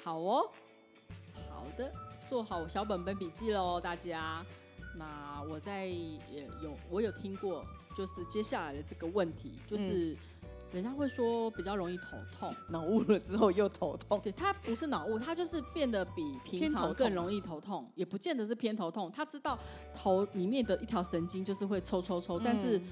[0.03, 0.51] 好哦，
[1.51, 1.93] 好的，
[2.29, 4.45] 做好小本本笔记喽，大家。
[4.97, 7.65] 那我在也有我有听过，
[7.97, 10.17] 就是接下来的这个问题，嗯就是
[10.73, 19.11] 人家会说比较容易头痛， 脑雾了之后又头痛，对，它不是脑雾，它就是变得比平常更容易头痛，也不见得是偏头痛。
[19.11, 19.59] 他知道
[19.95, 22.83] 头里面的一条神经就是会抽抽抽，但是嗯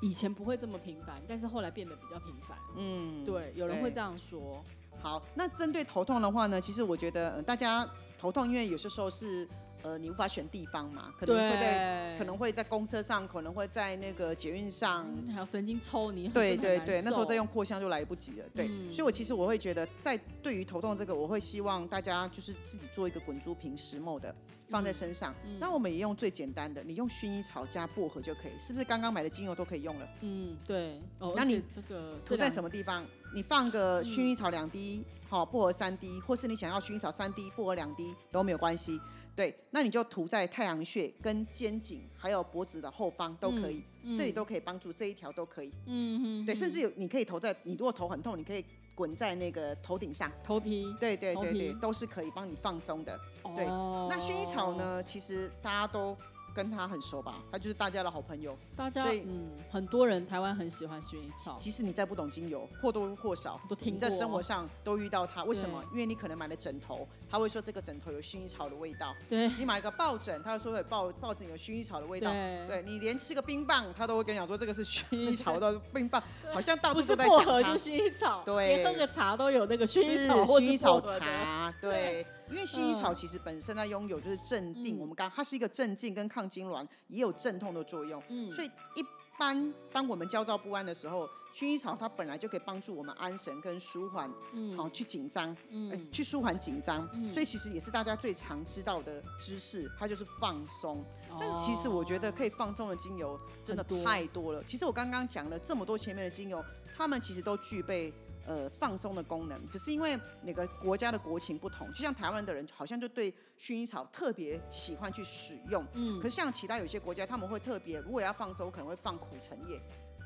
[0.00, 2.58] 以前不会这么频繁，但是后来变得比较频繁。
[2.76, 4.64] 嗯，对，有人对会这样说。
[5.00, 9.48] 好，那针对头痛的话呢，其实我觉得、呃、大家头痛，因为有些时候是
[9.82, 15.06] 呃你无法选地方嘛，可能会在，可能会在公车上，可能会在那个捷运上。
[15.32, 18.44] 还有神经抽你，对对对，那时候再用扩香就来不及了。
[18.54, 24.34] 对，嗯所以我其实我会觉得，在对于头痛这个，我会希望大家就是自己做一个滚珠瓶石墨的
[24.68, 25.34] 放在身上。
[25.44, 28.84] 嗯那我们也用最简单的，你用薰衣草加薄荷就可以，是不是？
[28.84, 30.08] 刚刚买的精油都可以用了。
[30.20, 31.00] 嗯，对。
[31.18, 32.62] 哦，那你这个涂在什么？
[32.62, 33.04] 么地方？
[33.34, 39.00] 你放个薰衣草两滴，好、薄荷三滴，或是你想要薰衣草三滴，薄荷两滴都没有关系。
[39.34, 45.72] 对，那你就涂在太阳穴、跟肩颈，还有脖子的后方都可以，嗯这里都可以帮助，这一条都可以。
[45.86, 48.64] 嗯嗯，对，嗯甚至有你可以投在，你如果头很痛，你可以
[48.94, 50.30] 滚在那个头顶上。
[50.44, 50.94] 头皮。
[51.00, 53.18] 对对头对对，都是可以帮你放松的。
[53.56, 54.74] 对哦那薰衣草？
[54.74, 56.16] 呢，其实大家都
[56.54, 58.56] 跟他很熟吧，他就是大家的好朋友。
[58.76, 61.56] 大家所以嗯，很多人台湾很喜欢薰衣草。
[61.58, 65.44] 即使你再不懂精油，或多或少都听你在生活上都遇到它。
[65.44, 65.82] 为什么？
[65.92, 72.30] 因为你可能买了枕头，他会说这个枕头有薰衣草的味道；对你买了个抱枕，他会说有抱抱枕有薰衣草的味道。
[72.32, 77.82] 对对你连吃个冰棒，他都会跟你讲说这个是薰衣草 的冰棒，好像到处都在薄荷，讲它就。
[77.82, 78.42] 薰衣草。
[78.44, 81.00] 对连喝个茶都有那个薰衣草或薰衣草。
[81.00, 88.50] 茶，对，因为薰衣草嗯其实本身它拥有就是镇定，嗯我们刚它是一个镇静跟抗痉挛，也有镇痛的作用，嗯。
[88.52, 89.04] 所以一
[89.38, 94.76] 般当我们焦躁不安的时候，薰衣草它本来就可以帮助我们安神跟舒缓，嗯。
[94.76, 95.90] 好、去紧张，嗯。
[95.90, 97.08] 呃去舒缓紧张。
[97.28, 101.04] 所以其实也是大家最常知道的知识，它就是放松。
[101.40, 104.62] 但是其实我觉得可以放松的精油真的太多了。
[104.64, 106.62] 其实我刚刚讲了这么多前面的精油，
[106.94, 108.12] 它们其实都具备
[108.46, 111.90] 呃放松的功能，只是因为每个国家的国情不同。
[111.92, 119.80] 就像台湾的人好像就对薰衣草特别喜欢去使用，嗯可是像其他有些国家他们会特别，如果要放松，可能会放苦橙叶。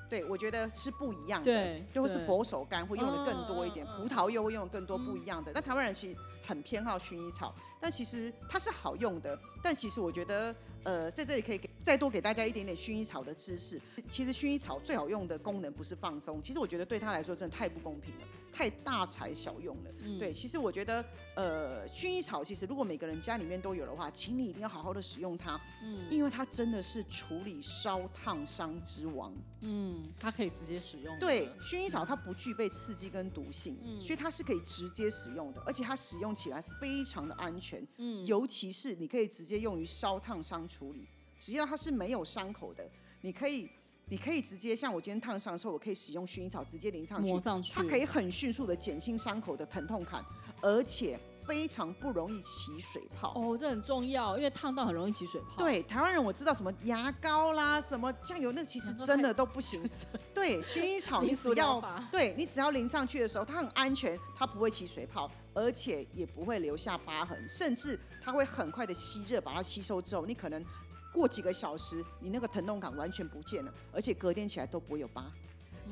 [0.08, 5.50] 对，我觉得是不一样的，对或是佛手柑会用的更多一点，葡萄柚会用的更多不一样的。
[5.52, 9.36] 但台湾人其实很偏好薰衣草，但其实它是好用的。
[9.60, 10.54] 但其实我觉得，
[10.86, 13.80] 呃，在这里可以给再多给大家一点点薰衣草的知识。
[14.08, 18.22] 其实薰衣草最好用的功能不是放松，其实我觉得对他来说真的太不公平了，
[18.52, 19.90] 太大材小用了。
[20.04, 21.04] 嗯对，其实我觉得，
[21.36, 29.30] 呃，薰衣草其实如果每个人家里面都有的话，请你一定要好好的使用它，嗯因为它真的是处理烧烫伤之王。
[29.60, 31.18] 嗯，它可以直接使用。
[31.18, 37.86] 对，薰衣草它不具备刺激跟毒性，嗯所以它是可以直接使用的，而且它使用起来非常的安全。
[37.98, 41.06] 嗯尤其是你可以直接用于烧烫伤处理，
[41.38, 43.68] 只要它是没有伤口的，你可以。
[44.08, 50.24] 你可以直接像我今天烫伤的时候，我可以使用薰衣草直接淋上去，抹上去它可以很迅速的减轻伤口的疼痛感，
[50.62, 53.32] 而且非常不容易起水泡。
[53.36, 55.54] 哦，这很重要，因为烫到很容易起水泡。
[55.56, 59.88] 对，台湾人我知道什么牙膏啦，什么酱油，那其实真的都不行。
[60.34, 70.64] 对，薰衣草你只要对你只要淋上去的时候，它很安全，它不会起水泡，而且也不会留下疤痕，甚至它会很快的吸热，把它吸收之后，你可能
[71.12, 75.32] 过几个小时，你那个疼痛感完全不见了，而且隔天起来都不会有疤。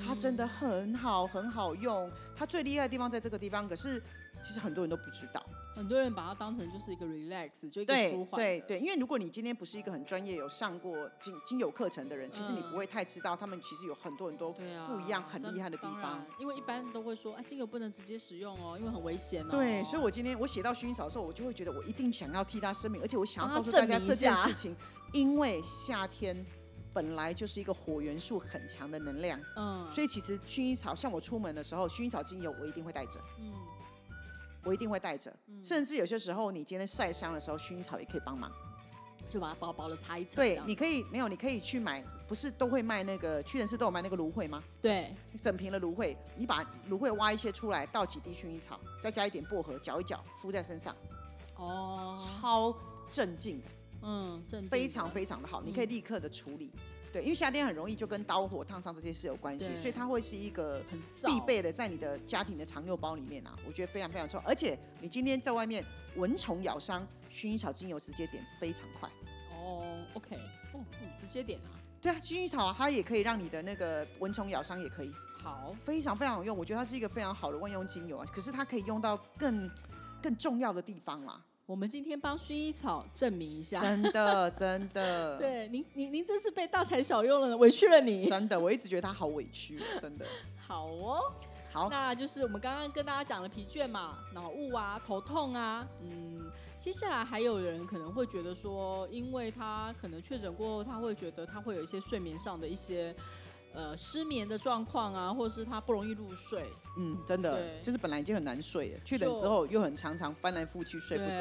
[0.04, 2.10] 它真的很好，很好用。
[2.36, 4.02] 它最厉害的地方在这个地方，可是
[4.44, 5.44] 其实很多人都不知道。
[5.74, 8.40] 很多人把它当成就是一个 relax，就一个对舒缓。
[8.40, 16.26] 对对，因为如果你今天不是一个很专业、有上过精精油课程的人，其实你嗯不会太知道他们其实有很多很多不一样、很这厉害的地方然。
[16.38, 19.48] 因为一般都会说，啊，精油不能直接使用哦，因为很危险哦。
[19.50, 24.76] 对，所以我今天我写到薰衣草的时候，我就会觉得我一定想要替他声明，而且我想要告诉大家这件事情，
[25.12, 26.46] 因为夏天
[26.92, 33.52] 本来就是一个火元素很强的能量，嗯，所以其实薰衣草，像我出门的时候，薰衣草精油我一定会带着，嗯
[34.64, 38.50] 我一定会带着，甚至有些时候你今天晒伤的时候，薰衣草也可以帮忙。
[39.30, 40.36] 就把它薄薄的擦一层。
[40.36, 44.62] 这对，你可以没有，你可以去买，不是都会卖那个屈臣氏都有卖那个芦荟吗？
[44.80, 50.94] 对整瓶的芦荟，你把芦荟挖一些出来，倒几滴薰衣草，再加一点薄荷，搅一搅，敷在身上，
[51.56, 52.72] 哦，超
[53.10, 53.68] 镇静的，
[54.02, 56.70] 嗯，镇非常非常的好，你可以立刻的处理。
[57.14, 64.48] 对，因为夏天很容易就跟刀火、烫伤这些事有关系，所以它会是一个很必备的，在你的家庭的常用包里面啊，我觉得非常非常重要。
[64.48, 65.84] 而且你今天在外面
[66.16, 69.08] 蚊虫咬伤，薰衣草精油直接点非常快。
[69.52, 70.34] 哦，OK，
[70.72, 71.70] 哦，嗯，直接点啊，
[72.02, 75.14] 对啊，薰衣草啊它也可以让你的那个蚊虫咬伤也可以。
[75.40, 78.26] 好，非常非常有用，我觉得它是一个非常好的万用精油啊。
[78.34, 79.70] 可是它可以用到更
[80.20, 83.80] 更重要的地方啦，我们今天帮薰衣草证明一下。
[83.80, 88.26] 真的 真的，对，您您您真是被大材小用了，委屈了你。
[88.26, 90.26] 真的，我一直觉得他好委屈哦，真的。
[90.58, 91.22] 好哦，
[91.72, 103.16] 好，那就是我们刚刚跟大家讲了疲倦嘛、脑雾啊、头痛啊，嗯，接下来还有人可能会觉得说，因为他可能确诊过后，他会觉得他会有一些睡眠上的一些
[103.74, 106.64] 呃失眠的状况啊，或是他不容易入睡，
[106.96, 111.40] 嗯，真的就是本来已经很难睡了，确诊之后又很常常翻来覆去睡不着。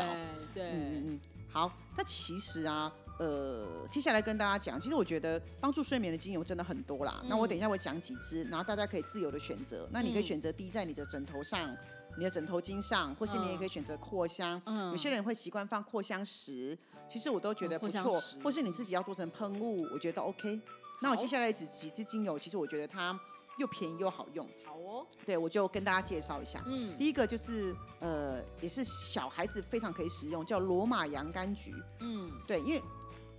[0.54, 1.20] 对，对嗯嗯嗯，
[1.50, 7.24] 好，那其实啊，呃，接下来跟大家讲，其实我觉得帮助睡眠的精油真的很多啦。
[7.30, 9.88] 那我等一下会讲几支，然后大家可以自由的选择。
[9.92, 11.76] 那你可以嗯选择滴在你的枕头上。
[12.16, 14.62] 你的枕头巾上，或是你也可以选择扩香。
[14.68, 16.78] 嗯有些人会习惯放扩香石，
[17.10, 18.22] 其实我都觉得嗯不错。
[18.44, 20.62] 或是你自己要做成喷雾，我觉得 OK。
[21.04, 23.20] 那我接下来几几支精油，其实我觉得它
[23.58, 24.48] 又便宜又好用。
[24.66, 26.64] 好哦，对，我就跟大家介绍一下。
[26.66, 31.76] 嗯第一个就是呃，也是小孩子非常可以使用，叫罗马洋甘菊。
[32.00, 32.82] 嗯，对，因为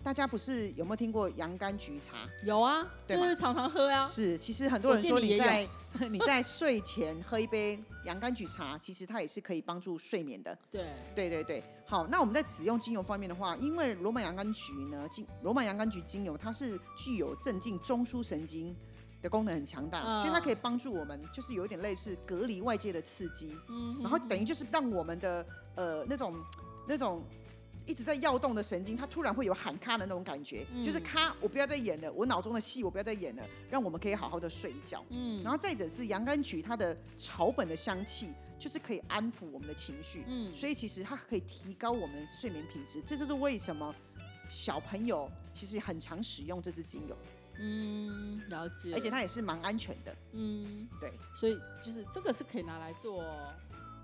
[0.03, 2.29] 大家不是有没有听过洋甘菊茶？
[2.45, 5.67] 有啊，就是常常喝啊，是，其实很多人说你在
[6.11, 10.55] 你在睡前喝一杯洋甘菊茶，其实它也是可以帮助睡眠的。
[10.71, 18.75] 对，对对对，好，那我们在使用精油方面的话，因为罗马洋甘菊呢，精罗马洋甘菊精油它是具有镇静中枢神经
[19.23, 26.35] 的功能很强大，嗯所以它可以帮助我们，就是有点类似隔离外界的刺激，嗯然后等于就是让我们的呃那种
[26.89, 27.23] 那种。
[27.87, 35.05] 一直在跃动的神经，它突然会有喊咔的那种感觉，嗯就是咔，我不要再演了，我脑中的戏我不要再演了，让我们可以好好的睡一觉。
[35.11, 43.03] 嗯然后再者是洋甘菊，它的草本的香气就是可以安抚我们的情绪，嗯所以其实它可以提高我们睡眠品质。
[43.05, 43.95] 这就是为什么
[44.49, 47.17] 小朋友其实很常使用这支精油。
[47.59, 48.93] 嗯，了解。
[48.95, 50.17] 而且它也是蛮安全的。
[50.33, 53.25] 嗯，对，所以就是这个是可以拿来做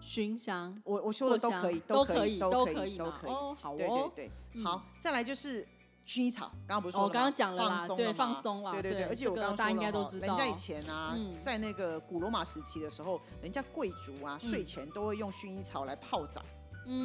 [0.01, 3.31] 熏香，我我说的都可以，都可以，都可以，都可以。
[3.31, 5.67] 哦，好哦，对对对，好，再来就是
[6.11, 16.45] 薰衣草，刚刚不是说我刚刚讲了啦，对，放松了，对对对，而且我刚刚大家应该都知道，人家以前啊，在那个古罗马时期的时候，人家贵族啊，睡前都会用薰衣草来泡澡。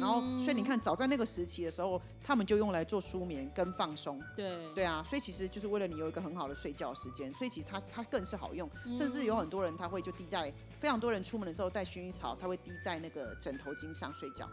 [0.00, 4.20] 后，所以你看，早在那个时期的时候，他们就用来做舒眠跟放松。
[4.34, 8.68] 对对啊，所以其实就是为了你有一个很好的睡觉时间，所以其实它它更是好用。
[8.92, 14.48] 甚至有很多人他会就滴在，非常多人出门的时候带薰衣草，他会滴在那个枕头巾上睡觉。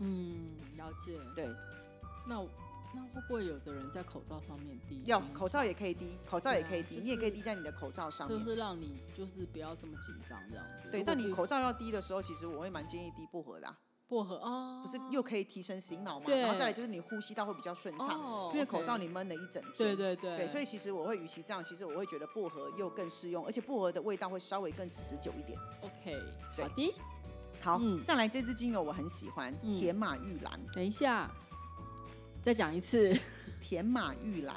[0.00, 1.18] 嗯，了解。
[1.34, 1.48] 对，
[2.26, 2.44] 那
[2.94, 5.02] 那会不会有的人在口罩上面滴？
[5.06, 10.88] 要口罩也可以滴，口罩也可以滴，你也可以滴在你的口罩上面，就是让你就是不要这么紧张这样子。
[10.90, 13.76] 对，但你口罩要滴的时候，其实我会蛮建议滴薄荷的。
[14.08, 16.24] 薄荷哦，不是又可以提神醒脑嘛？
[16.30, 18.18] 然后再来就是你呼吸道会比较顺畅，
[18.54, 19.74] 因为口罩你闷了一整天。
[19.76, 20.34] 对对对。
[20.38, 25.58] 对，所以其实我会与其这样，其实我会觉得薄荷又更适用，而且薄荷的味道会稍微更持久一点。
[25.82, 26.22] OK，
[26.56, 26.94] 好的。
[27.60, 30.58] 好，再来这支精油我很喜欢，甜马玉兰。
[30.72, 31.30] 等一下，
[32.42, 33.12] 再讲一次，
[33.60, 34.54] 甜马玉兰。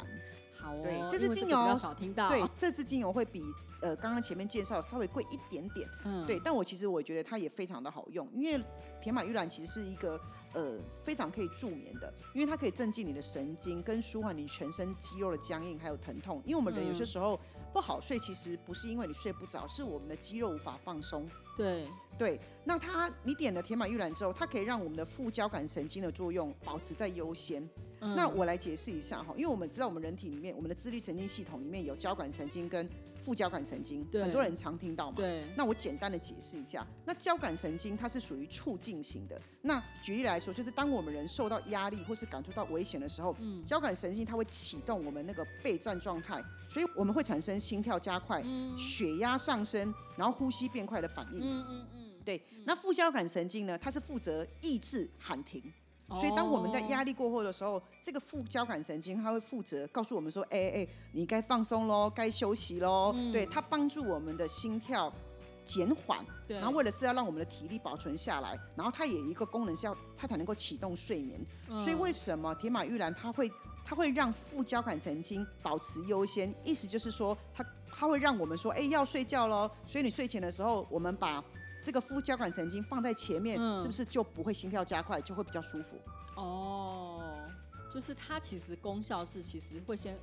[0.60, 0.80] 好哦。
[0.82, 2.30] 对，这支精油少听到。
[2.30, 3.44] 对，这支精油会比
[3.82, 5.90] 呃刚刚前面介绍稍微贵一点点。
[6.06, 6.26] 嗯。
[6.26, 8.64] 对，但我其实我觉得它也非常的好用，因为。
[9.02, 10.16] 甜马玉兰其实是一个
[10.54, 16.40] 呃非常可以助眠的，因为它可以镇静你的神经，跟舒缓你全身肌肉的僵硬还有疼痛。
[16.46, 17.40] 因为我们人有些时候
[17.74, 21.28] 不好睡，其实不是因为你睡不着，是我们的肌肉无法放松。
[21.58, 21.88] 对
[22.18, 27.68] 对，那它你点了铁马玉兰之后，它可以让我们的副交感神经的作用保持在优先。
[28.00, 32.90] 那我来解释一下哈，因为我们知道我们人体里面，我们的自律神经系统里面有交感神经跟
[33.22, 35.18] 副交感神经，很多人常听到嘛。
[35.18, 35.44] 对。
[35.56, 39.40] 那我简单的解释一下，那交感神经它是属于促进型的。
[39.62, 48.44] 那举例来说，就是当我们人受到压力或是感受到危险的时候，交感神经它会启动我们那个备战状态，所以我们会产生心跳加快、
[48.76, 51.40] 血压上升，然后呼吸变快的反应。
[51.42, 52.12] 嗯嗯嗯。
[52.26, 52.42] 对。
[52.66, 55.62] 那副交感神经呢，它是负责抑制喊停。
[56.16, 65.12] 所以，当我们在压力过后的时候，这个副交感神经它会负责告诉我们说：“哎哎哎，你该放松喽，该休息喽。”对，它帮助我们的心跳
[65.64, 71.40] 减缓，然后为了是要让我们的体力保存下来，然后它也有一个功能是要它才能够启动睡眠。
[71.78, 73.50] 所以，为什么铁马玉兰它会
[73.86, 76.54] 它会让副交感神经保持优先？
[76.64, 81.44] 意思就是说，它它会让我们说：“哎，要睡觉喽。”所以你睡前的时候，我们把
[81.84, 85.98] 这个副交感神经放在前面，是不是就不会心跳加快，就会比较舒服？
[86.36, 87.50] 哦，
[87.94, 90.18] 就是它其实功效是，其实会先。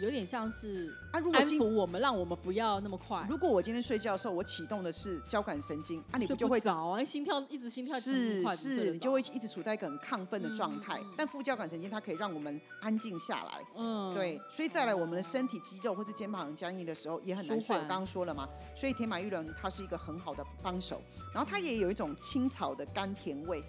[0.00, 3.24] 有点像是啊，如果安抚我们，让我们不要那么快。
[3.28, 11.00] 如果我今天睡觉的时候，我启动的是交感神经，啊，你不就会早啊，心跳一直心跳是是，你就会一直处在一个很亢奋的状态。
[11.16, 14.40] 但副交感神经它可以让我们安静下来，嗯，对。
[14.50, 17.76] 所以再来，我们的身体肌肉或是肩膀很僵硬的时候，也很难睡。
[17.76, 21.00] 我刚刚说了嘛，所以天马玉兰它是一个很好的帮手，
[21.32, 23.62] 然后它也有一种青草的甘甜味。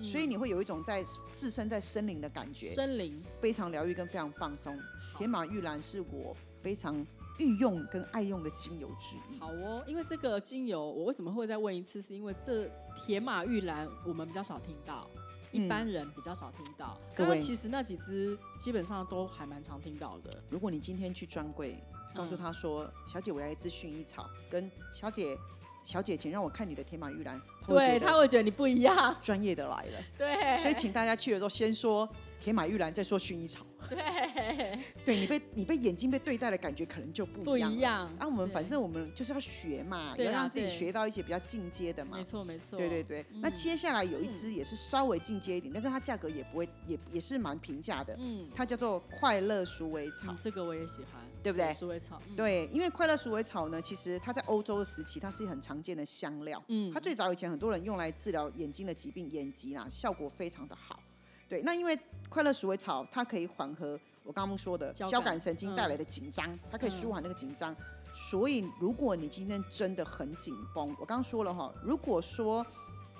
[0.00, 1.02] 所以你会有一种在
[1.34, 4.78] 置身在森林的感觉，森林非常疗愈跟非常放松。
[5.18, 6.96] 铁马玉兰是我非常
[7.40, 9.38] 御用跟爱用的精油之一。
[9.40, 12.00] 好哦，因为这个精油我为什么会再问一次？
[12.00, 15.10] 是因为这铁马玉兰我们比较少听到，
[15.50, 16.96] 一般人比较少听到。
[17.16, 20.40] 刚刚其实那几支基本上都还蛮常听到的。
[20.48, 21.76] 如果你今天去专柜，
[22.14, 25.36] 告诉他说：“小姐，我要一支薰衣草。”跟小姐。
[25.84, 27.40] 小姐，请让我看你的天马玉兰。
[27.66, 29.98] 对他会觉得你不一样，专业的来了。
[30.18, 32.06] 对，所以请大家去的时候先说
[32.40, 33.66] 天马玉兰，再说薰衣草。
[33.88, 37.70] 对，对你被你被眼睛被对待的感觉可能就不一样。
[37.70, 38.06] 不一样。
[38.18, 42.16] 啊，我们反正我们就是要学嘛，要让自己学到一些比较进阶的嘛。
[42.18, 42.76] 没错没错。
[42.76, 43.24] 对对对。
[43.40, 48.16] 那接下来有一支也是稍微进阶一点，但是它价格也不会也也是蛮平价的。
[48.18, 48.48] 嗯。
[48.54, 50.34] 它叫做快乐鼠尾草。
[50.42, 51.28] 这个我也喜欢。
[51.40, 51.72] 对不对？
[51.72, 56.62] 鼠尾草，对，因为快乐鼠尾草呢，其实它在欧洲的时期，它是很常见的香料。
[56.66, 61.00] 嗯，它最早以前很多人用来治疗眼睛的疾病，眼疾啦，效果非常的好。
[61.48, 67.74] 对，那因为快乐鼠尾草，它可以缓和我刚刚说的交感神经带来的紧张，它可以舒缓那个紧张。
[68.14, 72.64] 所以，如果你今天真的很紧绷，我刚刚说了哈，如果说。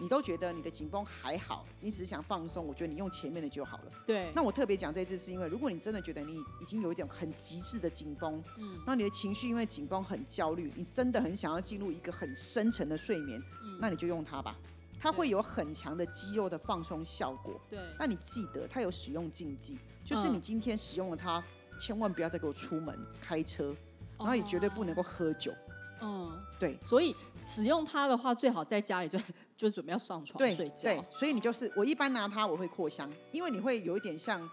[0.00, 3.90] 你都觉得你的紧绷还好，你只是想放松，我觉得你用前面的就好了。
[4.06, 4.30] 对。
[4.32, 14.56] 那我特别讲这次是因为，如果你真的觉得你已经有一点很极致的紧绷，嗯，那你的情绪因为紧绷很焦虑，你真的很想要进入一个很深沉的睡眠，嗯，那你就用它吧，
[15.00, 17.60] 它会有很强的肌肉的放松效果。
[17.68, 17.78] 对。
[17.98, 21.42] 那你记得它有使用禁忌，就是你今天使用了它，
[21.80, 23.74] 千万不要再给我出门开车，
[24.18, 25.52] 然后也绝对不能够喝酒。
[26.00, 29.18] 嗯，对，所以使用它的话，最好在家里就
[29.56, 30.82] 就准备要上床睡觉。
[30.82, 34.48] 对，所以你就是我一般拿它，我会扩香，因为你会有一点像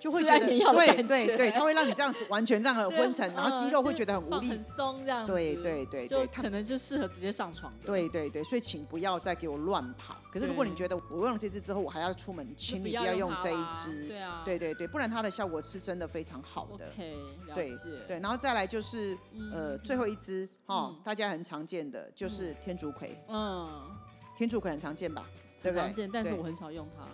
[0.00, 4.64] 就会吃觉得对对对，它会让你这样子完全这样很 昏沉，然后肌肉 会觉得很无力很。
[4.64, 5.32] 松这样子。
[5.32, 7.86] 对对对就对，它可能就适合直接上床的。
[7.86, 10.16] 对对对，所以请不要再给我乱跑。
[10.32, 14.08] 可是如果你对觉得我用了这支之后我还要出门，就请你不要用它这一啦支。
[14.08, 16.88] 对啊，对对对，不然它的效果是真的非常好的。
[17.54, 17.84] 对解。
[18.08, 19.16] 对，然后再来就是
[19.52, 23.90] 呃最后一支哈嗯，大家很常见的就是天竺葵，嗯，
[24.38, 25.28] 天竺葵很常见吧？
[25.62, 25.82] 对不对？
[25.82, 27.06] 很常见，但是我很少用它。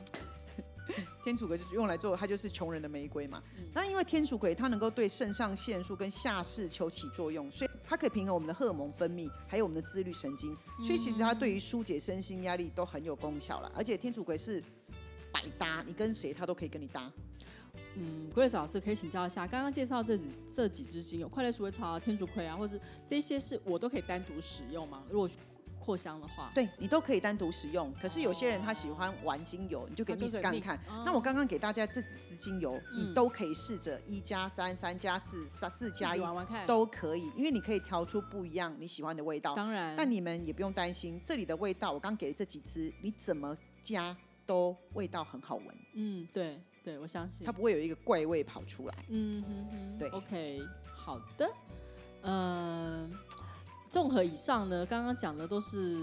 [1.24, 3.42] 天竺葵就是用来做，它就是穷人的玫瑰嘛。
[3.59, 13.70] 嗯那因为天竺葵它能够对肾上腺素跟下视丘起作用，所以它可以平衡我们的荷尔蒙分泌，还有我们的自律神经，所以其实它对于疏解身心压力都很有功效了。
[13.74, 14.62] 而且天竺葵是
[15.32, 17.12] 百搭，你跟谁它都可以跟你搭。
[17.94, 25.03] 嗯，Grace 老师可以请教一下，刚刚介绍这几这几支精油，快乐鼠尾草啊、天竺葵啊，或是这些是我都可以单独使用吗？
[25.11, 25.28] 如果
[25.87, 36.20] 扩香的话，对你都可以单独使用，可是有些人他喜欢玩精油，你就可以他就 mix 可以看那我刚刚给大家这几支精油，嗯你都可以试着一加三、三加四、三四加一。
[36.66, 39.55] 都可以，因为你可以调出不一样你喜欢的味道。
[39.55, 47.53] 当然，但你们也不用担心，这里的味道我刚给的这几支，你怎么加都味道很好闻，嗯，对对，我相信它。
[47.53, 48.95] 不会有一个怪味跑出来。
[49.09, 50.62] 嗯哼哼，对，OK，
[50.95, 51.49] 好的，
[52.22, 53.12] 嗯、
[53.97, 55.97] 综合以上呢，刚刚讲的都是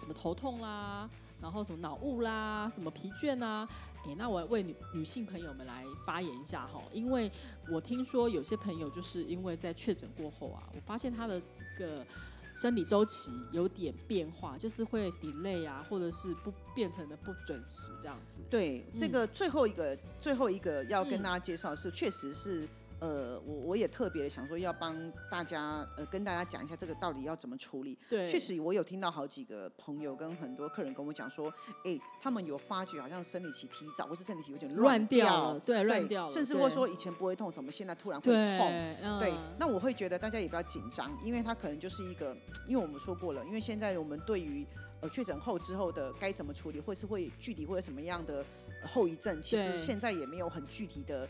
[0.00, 1.06] 什么头痛啦，
[1.42, 3.68] 然后什么脑雾啦，什么疲倦啊，
[4.06, 7.30] 诶，那我为女女性朋友们来发言一下哈，因为
[7.70, 12.02] 我听说有些朋友就是因为在确诊过后啊，我发现他的一个
[12.54, 18.40] 生理周期有点变化，就是会 delay 啊，或者是不变成的不准时这样子。
[18.48, 22.66] 对，这个最后一个、最后一个要跟嗯大家介绍的是，确实是。
[23.04, 24.96] 呃，我我也特别的想说，要帮
[25.30, 27.98] 大家呃跟大家讲一下这个到底要怎么处理。
[28.08, 31.52] 对，确实，我有听到好几个朋友跟很多客人跟我讲说，
[31.84, 38.70] 哎，他们有发觉好像生理期提早，或是生理期有点乱掉对，乱掉了，甚至对或说以前不会痛，怎么现在突然会对痛？
[39.02, 42.34] 嗯对，那我会觉得大家也不要紧张，因为它可能就是一个，
[42.66, 44.66] 因为我们说过了，因为现在我们对于
[45.02, 48.42] 呃确诊后之后的该怎么处理，或是会具体会有什么样的
[48.80, 51.28] 呃后遗症，其实现在也没有很具体的、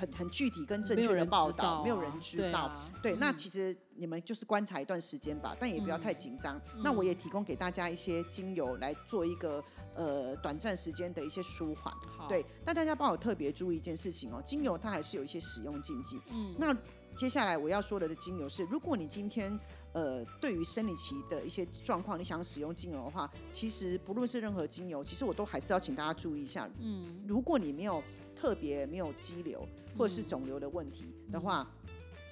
[0.00, 2.42] 很很具体跟正确的报道道，没有啊人知道。
[2.42, 6.60] 对啊对，那嗯其实你们就是观察一段时间吧，但也不要太紧张。
[6.82, 9.62] 那我也提供给大家一些精油来做一个
[9.94, 11.94] 呃短暂时间的一些舒缓。
[12.28, 16.18] 对，但大家帮我特别注意一件事情哦，精油它还是有一些使用禁忌。
[16.30, 16.74] 嗯那
[17.16, 19.58] 接下来我要说的的精油是，如果你今天
[19.92, 26.70] 呃对于生理期的一些状况，你想使用精油的话，其实不论是任何精油，其实我都还是要请大家注意一下。
[26.78, 28.02] 嗯如果你没有
[28.40, 29.68] 特别没有肌瘤
[29.98, 31.70] 或者是肿瘤的问题的话，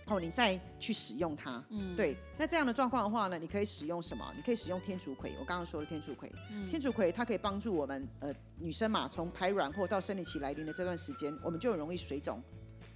[0.06, 1.62] 哦，你再去使用它。
[1.68, 4.32] 嗯，对，那这样的状况的话呢，你可以使用什么？
[4.34, 5.34] 你可以使用天竺葵。
[5.38, 12.42] 我刚刚说了天竺葵，嗯天竺葵它可以帮助我们呃女生嘛，从排卵或到生理期来临的这段时间，我们就很容易水肿。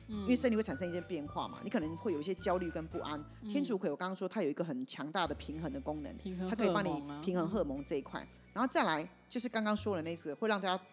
[0.09, 3.23] 因为身体会产生一些变化嘛，你可能会有一些焦虑跟不安。
[3.49, 8.21] 天竺葵我刚刚说它有一个很强大的平衡的功能，平衡它可以帮你平衡荷尔蒙这一块。
[8.53, 10.85] 然后再来就是刚刚说的那次会让大家放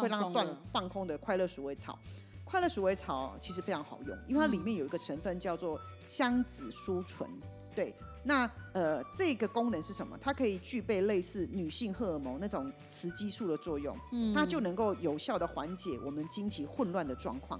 [0.00, 1.98] 会让它断放空的快乐鼠尾草。
[2.44, 7.28] 快乐鼠尾草其实非常好用，因为它里面有一个成分叫做香子舒醇。
[7.74, 10.18] 对，那呃这个功能是什么？
[10.20, 17.58] 它可以具备类似女性荷尔蒙那种雌激素的作用，嗯它就能够有效的缓解我们经期混乱的状况。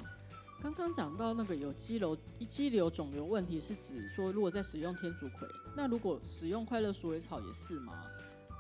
[0.61, 2.17] 刚刚讲到那个有肌瘤、
[2.49, 7.95] 肌瘤肿瘤问题，是指说如果在使用天竺葵，那如果使用快乐鼠尾草也是吗？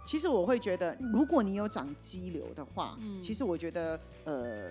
[0.04, 3.20] 其实我会觉得，如果你有长肌瘤的话，嗯。
[3.20, 4.70] 其实我觉得，呃，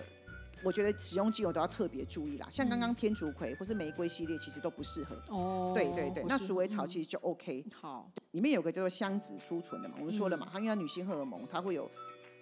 [0.64, 2.46] 我觉得使用精油都要特别注意啦。
[2.50, 5.16] 像刚刚天竺葵或是玫瑰系列，其实都不适合。
[5.28, 11.90] 哦，对对对，那鼠尾草其实就 OK，、好，里面有个叫做香子舒醇的嘛，我们说了嗯嘛，它因为它女性荷尔蒙，它会有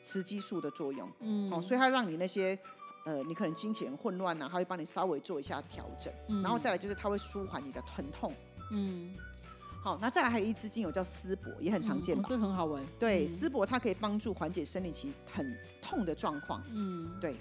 [0.03, 2.59] 雌激素的作用，嗯，哦，所以它让你那些。
[3.07, 6.43] 呃，你可能金钱混乱呐、它会帮你稍微做一下调整，嗯。
[6.43, 8.34] 然后再来就是它会舒缓你的疼痛。
[8.72, 9.14] 嗯，
[9.83, 16.62] 好，那再来还有一支精油叫丝柏，也很常见这个很好闻，对，嗯丝柏它可以帮助缓解生理期很痛的状况。
[16.70, 17.35] 嗯，对，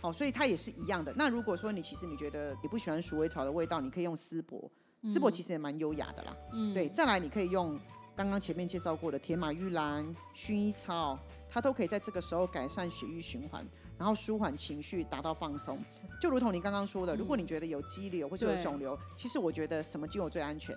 [0.00, 1.14] 好，所以它也是一样的。
[1.16, 4.68] 那如果说你其实你觉得你不喜欢鼠尾草的味道，你可以用丝柏，
[5.04, 6.36] 丝柏其实也蛮优雅的啦。
[6.52, 7.78] 嗯，对，再来你可以用
[8.16, 11.16] 刚刚前面介绍过的铁马玉兰、薰衣草，
[11.48, 13.64] 它都可以在这个时候改善血液循环，
[13.96, 15.78] 然后舒缓情绪，达到放松。
[16.20, 20.76] 就如同你刚刚说的，如果你觉得有肌瘤或者有肿瘤，其实我觉得什么精油最安全？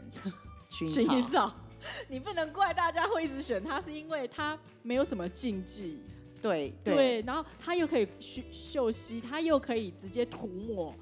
[0.70, 1.48] 薰薰衣衣草。
[1.48, 1.56] 草，
[2.08, 6.00] 你不能怪大家会一直选它，是因为它没有什么禁忌，
[6.42, 10.94] 对对对，然后它又可以去嗅吸，它又可以直接涂抹，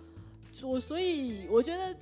[0.64, 1.96] 我所以我觉得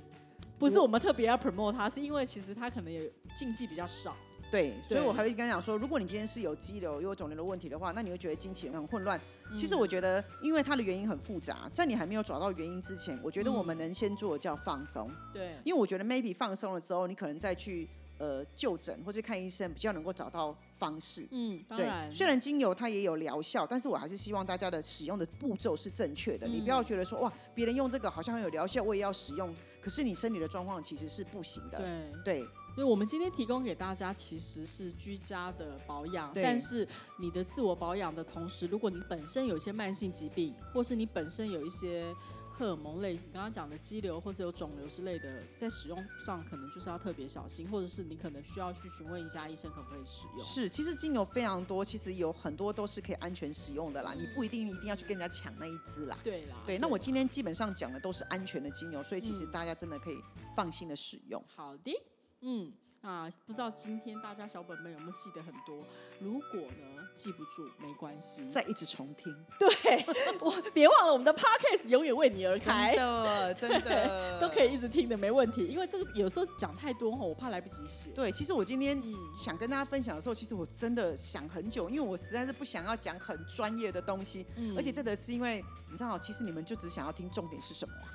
[0.58, 4.16] 不是我们特别要 promote 它，是因为其实它可能也禁忌比较少。
[4.50, 9.20] 对，所以我还会跟他讲说，如果你今天是有肌瘤、有肿瘤的问题的话，那你会觉得经期很混乱。
[9.50, 15.10] 嗯其实我觉得，因为它的原因很复杂，在你还没有找到原因之前，我觉得我们能先做的叫放松。
[15.32, 17.88] 对，因为我觉得 maybe 放松了之后，你可能再去
[18.18, 21.26] 呃就诊或者看医生，比较能够找到方式。
[21.30, 26.48] 嗯，当对然，，虽然精油它也有疗效，但是我还是希望大家的使用的步骤是正确的。
[26.48, 31.78] 你不要觉得说哇，别人用这个好像很有疗效，我也要使用，可是你身体的状况其实是不行的。
[32.24, 32.40] 对。
[32.40, 36.86] 对所以我们今天提供给大家其实是居家的保养，但是
[37.18, 42.14] 你的自我保养的同时，如果你本身有一些慢性疾病，或是你本身有一些
[42.52, 50.44] 荷尔蒙类，你刚刚讲的肌瘤或者有肿瘤之类的，在使用上可能就是要特别小心，或者是你可能需要去询问一下医生可不可以使用。
[50.44, 56.18] 是，其实精油非常多，其实有很多都是可以安全使用的啦，你不一定一定要去跟人家抢那一支啦。
[56.22, 60.22] 对啦，对，那我今天基本上讲的都是安全的精油，所以其实大家真的可以
[60.54, 61.42] 放心的使用。
[61.54, 61.98] 好的，
[62.46, 62.72] 嗯。
[63.02, 65.86] 啊，不知道今天大家小本本有没有记得很多？
[66.18, 70.04] 如果呢记不住没关系，再一直重听， 对
[70.40, 75.64] 我别忘了我们的 podcast 永远为你而真开，的真的 都可以一直听的，没问题。
[75.68, 78.10] 因为这个有时候讲太多吼，我怕来不及写。
[78.10, 88.10] 对，其实我今天嗯想跟大家分享的时候，其实我真的想很久，因为我实在是不想要讲很专业的东西，嗯而且这个是因为你知道，其实你们就只想要听重点是什么啊、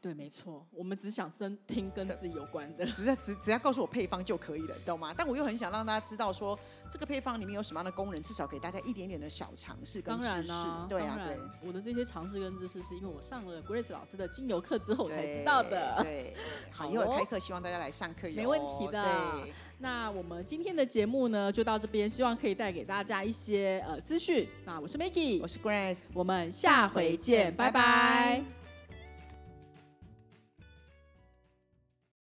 [0.00, 2.86] 对，没错，我们只想真听跟自己有关的。
[2.86, 5.12] 只要只只要告诉我配方就可以了，你懂吗？
[5.16, 6.58] 但我又很想让大家知道说
[6.90, 10.52] 这个配方里面有什么样的功能，至少给大家一点点的小尝试跟知识。
[10.88, 11.36] 对啊，对。
[11.66, 16.02] 我的这些尝试跟知识是因为我上了 Grace 老师的精油课之后才知道的。
[16.02, 16.34] 对，
[16.70, 18.36] 好，好哦以后有开课，希望大家来上课哟。
[18.36, 24.48] 没问题的对，那我们今天的节目呢，就到这边，希望可以带给大家一些呃资讯。
[24.64, 28.42] 那我是 Maggie，我是 Grace，我们下回见，拜拜